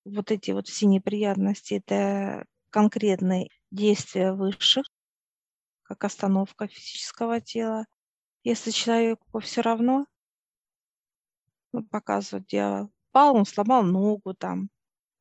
вот 0.04 0.32
эти 0.32 0.50
вот 0.50 0.66
все 0.66 0.86
неприятности, 0.86 1.74
это 1.74 2.46
конкретные 2.70 3.48
действия 3.70 4.32
высших, 4.32 4.86
как 5.82 6.02
остановка 6.02 6.66
физического 6.66 7.40
тела. 7.40 7.84
Если 8.42 8.72
человеку 8.72 9.38
все 9.38 9.60
равно, 9.60 10.06
ну, 11.72 11.84
показывает 11.84 12.46
дьявол, 12.48 12.90
пал, 13.12 13.36
он 13.36 13.44
сломал 13.44 13.84
ногу 13.84 14.34
там, 14.34 14.68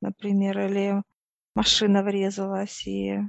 например, 0.01 0.59
или 0.59 1.03
машина 1.55 2.03
врезалась, 2.03 2.85
и 2.87 3.19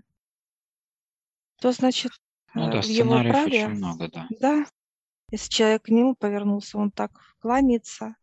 то 1.60 1.72
значит 1.72 2.12
Ну 2.54 2.68
э, 2.68 2.72
да, 2.72 2.82
в 2.82 2.86
его 2.86 3.20
праве, 3.20 3.68
много, 3.68 4.08
да. 4.08 4.26
да, 4.40 4.66
если 5.30 5.50
человек 5.50 5.82
к 5.84 5.88
нему 5.88 6.14
повернулся, 6.14 6.78
он 6.78 6.90
так 6.90 7.12
кланяется. 7.38 8.16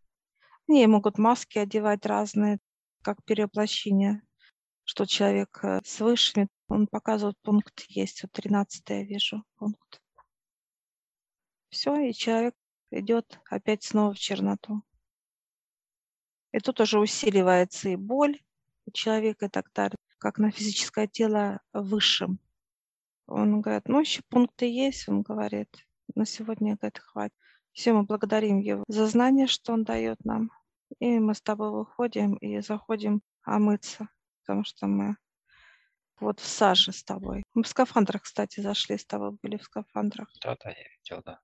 Не 0.68 0.86
могут 0.88 1.18
маски 1.18 1.58
одевать 1.60 2.06
разные, 2.06 2.60
как 3.02 3.24
перевоплощение, 3.24 4.22
что 4.84 5.06
человек 5.06 5.60
э, 5.64 5.82
с 5.86 6.00
высшими, 6.02 6.50
он 6.68 6.88
показывает 6.88 7.38
пункт 7.42 7.86
есть, 7.88 8.24
вот 8.24 8.32
13 8.34 8.84
я 8.90 9.04
вижу 9.04 9.44
пункт. 9.56 10.02
Все, 11.70 11.96
и 11.96 12.14
человек 12.14 12.56
идет 12.92 13.40
опять 13.50 13.84
снова 13.84 14.14
в 14.14 14.20
черноту. 14.20 14.82
И 16.52 16.60
тут 16.60 16.80
уже 16.80 17.00
усиливается 17.00 17.90
и 17.90 17.96
боль 17.96 18.40
человека 18.94 19.50
далее, 19.74 19.98
как 20.18 20.38
на 20.38 20.52
физическое 20.52 21.08
тело 21.08 21.62
высшим. 21.74 22.40
Он 23.28 23.62
говорит, 23.62 23.88
ну 23.88 24.00
еще 24.00 24.22
пункты 24.30 24.66
есть, 24.66 25.08
он 25.10 25.22
говорит, 25.22 25.70
на 26.16 26.26
сегодня, 26.26 26.78
говорит, 26.78 27.00
хватит. 27.00 27.36
Все, 27.74 27.94
мы 27.94 28.04
благодарим 28.04 28.60
его 28.60 28.84
за 28.88 29.06
знание, 29.08 29.48
что 29.48 29.74
он 29.74 29.84
дает 29.84 30.24
нам. 30.26 30.50
И 31.00 31.20
мы 31.20 31.36
с 31.36 31.42
тобой 31.42 31.72
выходим 31.72 32.36
и 32.36 32.60
заходим 32.62 33.22
омыться, 33.44 34.08
потому 34.42 34.64
что 34.64 34.88
мы 34.88 35.18
вот 36.20 36.40
в 36.40 36.46
саже 36.46 36.92
с 36.92 37.04
тобой. 37.04 37.44
Мы 37.54 37.64
в 37.64 37.68
скафандрах, 37.68 38.24
кстати, 38.24 38.62
зашли 38.62 38.98
с 38.98 39.06
тобой, 39.06 39.38
были 39.44 39.58
в 39.58 39.64
скафандрах. 39.64 40.30
Да, 40.42 40.56
да, 40.64 40.70
я 40.72 40.84
видел, 40.98 41.22
да. 41.24 41.40